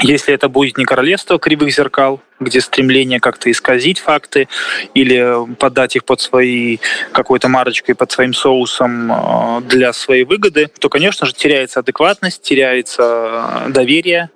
если 0.00 0.34
это 0.34 0.48
будет 0.48 0.78
не 0.78 0.84
королевство 0.84 1.38
кривых 1.38 1.72
зеркал, 1.72 2.20
где 2.38 2.60
стремление 2.60 3.18
как-то 3.18 3.50
исказить 3.50 3.98
факты 3.98 4.48
или 4.92 5.54
подать 5.56 5.96
их 5.96 6.04
под 6.04 6.20
своей 6.20 6.80
какой-то 7.12 7.48
марочкой, 7.48 7.94
под 7.94 8.12
своим 8.12 8.34
соусом 8.34 9.10
э, 9.10 9.60
для 9.62 9.92
своей 9.92 10.24
выгоды, 10.24 10.68
то, 10.78 10.88
конечно 10.88 11.26
же, 11.26 11.32
теряется 11.32 11.80
адекватность, 11.80 12.42
теряется 12.42 13.64
доверие 13.68 14.30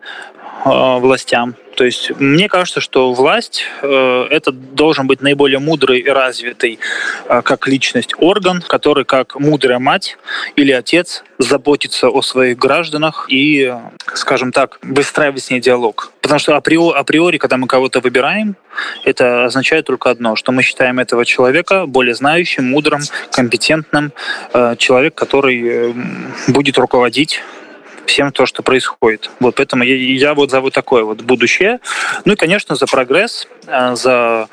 Э, 0.64 0.98
властям. 0.98 1.54
То 1.80 1.86
есть 1.86 2.12
мне 2.20 2.46
кажется, 2.46 2.82
что 2.82 3.14
власть 3.14 3.64
э, 3.80 4.26
это 4.28 4.52
должен 4.52 5.06
быть 5.06 5.22
наиболее 5.22 5.60
мудрый 5.60 6.00
и 6.00 6.10
развитый 6.10 6.78
э, 7.26 7.40
как 7.40 7.66
личность 7.66 8.12
орган, 8.18 8.60
который 8.60 9.06
как 9.06 9.40
мудрая 9.40 9.78
мать 9.78 10.18
или 10.56 10.72
отец 10.72 11.24
заботится 11.38 12.10
о 12.10 12.20
своих 12.20 12.58
гражданах 12.58 13.28
и, 13.30 13.74
скажем 14.12 14.52
так, 14.52 14.78
выстраивать 14.82 15.44
с 15.44 15.50
ней 15.50 15.60
диалог. 15.60 16.12
Потому 16.20 16.38
что 16.38 16.54
априори, 16.54 16.98
априори 16.98 17.38
когда 17.38 17.56
мы 17.56 17.66
кого-то 17.66 18.00
выбираем, 18.00 18.56
это 19.04 19.46
означает 19.46 19.86
только 19.86 20.10
одно, 20.10 20.36
что 20.36 20.52
мы 20.52 20.62
считаем 20.62 20.98
этого 20.98 21.24
человека 21.24 21.86
более 21.86 22.14
знающим, 22.14 22.68
мудрым, 22.68 23.00
компетентным, 23.32 24.12
э, 24.52 24.76
человек, 24.76 25.14
который 25.14 25.62
э, 25.66 25.92
будет 26.48 26.76
руководить 26.76 27.40
всем 28.06 28.32
то, 28.32 28.46
что 28.46 28.62
происходит. 28.62 29.30
Вот 29.40 29.54
поэтому 29.56 29.84
я, 29.84 29.94
я 29.96 30.34
вот 30.34 30.50
за 30.50 30.60
вот 30.60 30.72
такое 30.72 31.04
вот 31.04 31.22
будущее. 31.22 31.80
Ну 32.24 32.32
и, 32.32 32.36
конечно, 32.36 32.74
за 32.74 32.86
прогресс, 32.86 33.46
э, 33.66 33.94
за 33.94 34.48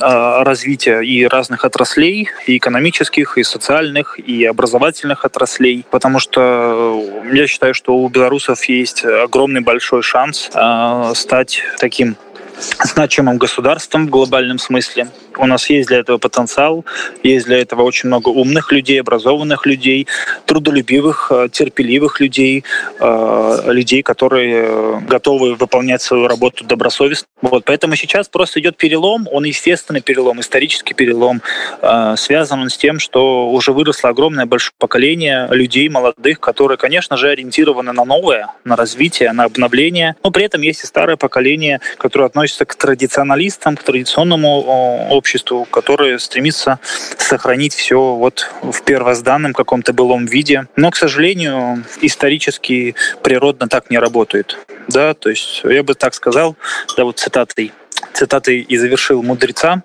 э, 0.00 0.42
развитие 0.42 1.04
и 1.04 1.26
разных 1.26 1.64
отраслей, 1.64 2.28
и 2.46 2.56
экономических, 2.56 3.38
и 3.38 3.44
социальных, 3.44 4.18
и 4.18 4.44
образовательных 4.44 5.24
отраслей, 5.24 5.84
потому 5.90 6.18
что 6.18 7.02
я 7.32 7.46
считаю, 7.46 7.74
что 7.74 7.96
у 7.96 8.08
белорусов 8.08 8.64
есть 8.64 9.04
огромный 9.04 9.60
большой 9.60 10.02
шанс 10.02 10.50
э, 10.54 11.12
стать 11.14 11.60
таким 11.78 12.16
значимым 12.58 13.38
государством 13.38 14.06
в 14.06 14.10
глобальном 14.10 14.58
смысле. 14.58 15.08
У 15.36 15.46
нас 15.46 15.68
есть 15.70 15.88
для 15.88 15.98
этого 15.98 16.18
потенциал, 16.18 16.84
есть 17.22 17.46
для 17.46 17.58
этого 17.58 17.82
очень 17.82 18.08
много 18.08 18.28
умных 18.28 18.70
людей, 18.72 19.00
образованных 19.00 19.66
людей, 19.66 20.06
трудолюбивых, 20.46 21.32
э, 21.34 21.48
терпеливых 21.50 22.20
людей, 22.20 22.64
э, 23.00 23.62
людей, 23.66 24.02
которые 24.02 25.00
готовы 25.00 25.54
выполнять 25.54 26.02
свою 26.02 26.28
работу 26.28 26.64
добросовестно. 26.64 27.26
Вот, 27.42 27.64
поэтому 27.64 27.96
сейчас 27.96 28.28
просто 28.28 28.60
идет 28.60 28.76
перелом, 28.76 29.28
он 29.30 29.44
естественный 29.44 30.00
перелом, 30.00 30.40
исторический 30.40 30.94
перелом, 30.94 31.42
э, 31.82 32.14
связан 32.16 32.60
он 32.60 32.70
с 32.70 32.76
тем, 32.76 32.98
что 32.98 33.50
уже 33.50 33.72
выросло 33.72 34.10
огромное 34.10 34.46
большое 34.46 34.74
поколение 34.78 35.48
людей 35.50 35.88
молодых, 35.88 36.40
которые, 36.40 36.78
конечно 36.78 37.16
же, 37.16 37.28
ориентированы 37.28 37.92
на 37.92 38.04
новое, 38.04 38.48
на 38.64 38.76
развитие, 38.76 39.32
на 39.32 39.44
обновление, 39.44 40.14
но 40.22 40.30
при 40.30 40.44
этом 40.44 40.62
есть 40.62 40.84
и 40.84 40.86
старое 40.86 41.16
поколение, 41.16 41.80
которое 41.98 42.26
относится 42.26 42.43
к 42.52 42.74
традиционалистам, 42.74 43.76
к 43.76 43.82
традиционному 43.82 45.08
обществу, 45.10 45.64
которое 45.64 46.18
стремится 46.18 46.78
сохранить 47.18 47.74
все 47.74 48.14
вот 48.14 48.50
в 48.62 48.82
первозданном 48.82 49.52
каком-то 49.52 49.92
былом 49.92 50.26
виде. 50.26 50.66
Но, 50.76 50.90
к 50.90 50.96
сожалению, 50.96 51.84
исторически 52.00 52.94
природно 53.22 53.68
так 53.68 53.90
не 53.90 53.98
работает. 53.98 54.58
Да, 54.88 55.14
то 55.14 55.30
есть 55.30 55.62
я 55.64 55.82
бы 55.82 55.94
так 55.94 56.14
сказал, 56.14 56.56
да, 56.96 57.04
вот 57.04 57.18
цитатой 57.18 57.72
цитатой 58.12 58.60
и 58.60 58.76
завершил 58.76 59.22
мудреца, 59.22 59.82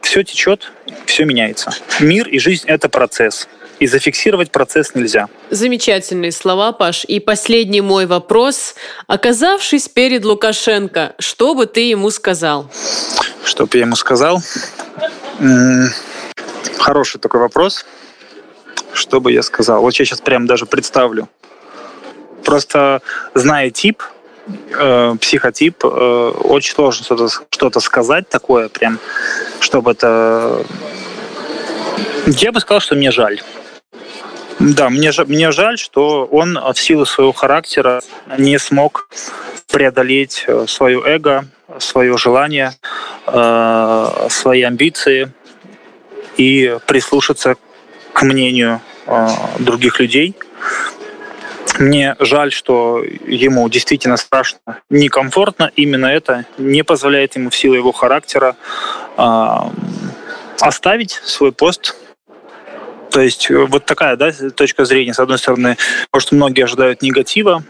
все 0.00 0.22
течет, 0.22 0.72
все 1.04 1.24
меняется. 1.24 1.72
Мир 2.00 2.28
и 2.28 2.38
жизнь– 2.38 2.64
это 2.66 2.88
процесс. 2.88 3.48
И 3.78 3.86
зафиксировать 3.86 4.50
процесс 4.50 4.94
нельзя. 4.94 5.28
Замечательные 5.50 6.32
слова, 6.32 6.72
Паш. 6.72 7.04
И 7.04 7.20
последний 7.20 7.82
мой 7.82 8.06
вопрос. 8.06 8.74
Оказавшись 9.06 9.88
перед 9.88 10.24
Лукашенко, 10.24 11.14
что 11.18 11.54
бы 11.54 11.66
ты 11.66 11.80
ему 11.80 12.10
сказал? 12.10 12.70
Что 13.44 13.66
бы 13.66 13.76
я 13.76 13.84
ему 13.84 13.96
сказал? 13.96 14.42
Хороший 16.78 17.20
такой 17.20 17.40
вопрос. 17.40 17.84
Что 18.94 19.20
бы 19.20 19.30
я 19.30 19.42
сказал? 19.42 19.82
Вот 19.82 19.94
я 19.96 20.06
сейчас 20.06 20.22
прям 20.22 20.46
даже 20.46 20.64
представлю. 20.64 21.28
Просто 22.44 23.02
зная 23.34 23.70
тип, 23.70 24.02
э, 24.70 25.14
психотип, 25.20 25.84
э, 25.84 25.88
очень 25.88 26.74
сложно 26.74 27.04
что-то 27.04 27.28
что 27.50 27.80
сказать 27.80 28.28
такое 28.28 28.68
прям, 28.68 28.98
чтобы 29.60 29.90
это... 29.90 30.64
Я 32.26 32.52
бы 32.52 32.60
сказал, 32.60 32.80
что 32.80 32.94
мне 32.94 33.10
жаль. 33.10 33.42
Да, 34.58 34.88
мне, 34.88 35.12
мне 35.26 35.52
жаль, 35.52 35.78
что 35.78 36.24
он 36.26 36.58
в 36.58 36.78
силу 36.78 37.04
своего 37.04 37.32
характера 37.32 38.00
не 38.38 38.58
смог 38.58 39.08
преодолеть 39.70 40.44
э, 40.46 40.64
свое 40.66 41.02
эго, 41.04 41.46
свое 41.78 42.16
желание, 42.16 42.72
э, 43.26 44.26
свои 44.30 44.62
амбиции 44.62 45.32
и 46.38 46.78
прислушаться 46.86 47.56
к 48.14 48.22
мнению 48.22 48.80
э, 49.06 49.28
других 49.58 50.00
людей. 50.00 50.34
Мне 51.78 52.16
жаль, 52.20 52.52
что 52.52 53.04
ему 53.26 53.68
действительно 53.68 54.16
страшно, 54.16 54.80
некомфортно. 54.88 55.70
Именно 55.76 56.06
это 56.06 56.46
не 56.56 56.82
позволяет 56.82 57.36
ему 57.36 57.50
в 57.50 57.56
силу 57.56 57.74
его 57.74 57.92
характера 57.92 58.56
оставить 60.58 61.10
свой 61.10 61.52
пост 61.52 61.94
то 63.16 63.22
есть 63.22 63.50
э, 63.50 63.56
вот 63.56 63.86
такая 63.86 64.14
да, 64.16 64.30
точка 64.54 64.84
зрения, 64.84 65.14
с 65.14 65.18
одной 65.18 65.38
стороны, 65.38 65.78
может, 66.12 66.32
многие 66.32 66.64
ожидают 66.64 67.00
негатива 67.00 67.64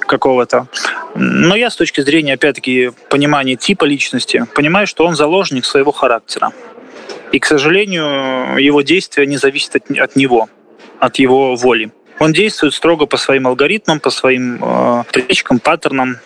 какого-то. 0.00 0.66
Но 1.14 1.54
я 1.54 1.70
с 1.70 1.76
точки 1.76 2.00
зрения, 2.00 2.34
опять-таки, 2.34 2.90
понимания 3.08 3.54
типа 3.54 3.84
личности, 3.84 4.44
понимаю, 4.52 4.88
что 4.88 5.06
он 5.06 5.14
заложник 5.14 5.64
своего 5.64 5.92
характера. 5.92 6.52
И, 7.30 7.38
к 7.38 7.46
сожалению, 7.46 8.56
его 8.56 8.82
действия 8.82 9.26
не 9.26 9.36
зависят 9.36 9.76
от, 9.76 9.96
от 9.96 10.16
него, 10.16 10.48
от 10.98 11.20
его 11.20 11.54
воли. 11.54 11.92
Он 12.18 12.32
действует 12.32 12.74
строго 12.74 13.06
по 13.06 13.16
своим 13.16 13.46
алгоритмам, 13.46 14.00
по 14.00 14.10
своим 14.10 14.58
э, 14.60 15.04
привычкам, 15.12 15.60
паттернам. 15.60 16.18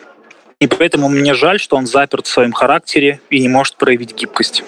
И 0.59 0.67
поэтому 0.69 1.11
мне 1.11 1.35
жаль, 1.35 1.61
что 1.61 1.77
он 1.77 1.87
заперт 1.87 2.27
в 2.27 2.31
своем 2.31 2.53
характере 2.53 3.21
и 3.29 3.41
не 3.41 3.49
может 3.49 3.77
проявить 3.77 4.15
гибкость. 4.15 4.65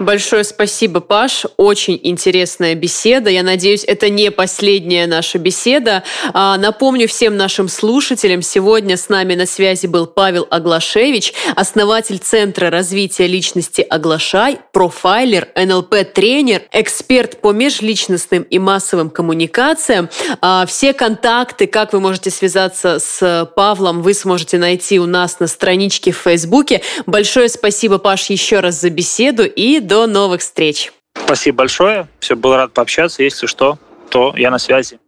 Большое 0.00 0.44
спасибо, 0.44 1.00
Паш. 1.00 1.44
Очень 1.58 2.00
интересная 2.02 2.74
беседа. 2.74 3.28
Я 3.28 3.42
надеюсь, 3.42 3.84
это 3.84 4.08
не 4.08 4.30
последняя 4.30 5.06
наша 5.06 5.36
беседа. 5.36 6.04
А, 6.32 6.56
напомню 6.56 7.06
всем 7.06 7.36
нашим 7.36 7.68
слушателям, 7.68 8.40
сегодня 8.40 8.96
с 8.96 9.10
нами 9.10 9.34
на 9.34 9.44
связи 9.44 9.86
был 9.86 10.06
Павел 10.06 10.46
Аглашевич, 10.50 11.34
основатель 11.54 12.16
Центра 12.16 12.70
развития 12.70 13.26
личности 13.26 13.82
Аглашай, 13.82 14.60
профайлер, 14.72 15.48
НЛП-тренер, 15.54 16.62
эксперт 16.72 17.42
по 17.42 17.52
межличностным 17.52 18.44
и 18.44 18.58
массовым 18.58 19.10
коммуникациям. 19.10 20.08
А, 20.40 20.64
все 20.64 20.94
контакты, 20.94 21.66
как 21.66 21.92
вы 21.92 22.00
можете 22.00 22.30
связаться 22.30 23.00
с 23.00 23.50
Павлом, 23.54 24.00
вы 24.00 24.14
сможете 24.14 24.56
найти 24.56 24.98
у 24.98 25.04
нас 25.04 25.40
на 25.40 25.46
страничке 25.46 26.10
в 26.12 26.16
Фейсбуке. 26.16 26.80
Большое 27.04 27.50
спасибо, 27.50 27.98
Паш, 27.98 28.30
еще 28.30 28.60
раз 28.60 28.80
за 28.80 28.88
беседу 28.88 29.44
и 29.44 29.89
до 29.90 30.06
новых 30.06 30.40
встреч. 30.40 30.92
Спасибо 31.16 31.58
большое. 31.58 32.08
Все, 32.20 32.36
был 32.36 32.54
рад 32.54 32.72
пообщаться. 32.72 33.24
Если 33.24 33.46
что, 33.46 33.76
то 34.08 34.32
я 34.36 34.50
на 34.50 34.58
связи. 34.58 35.00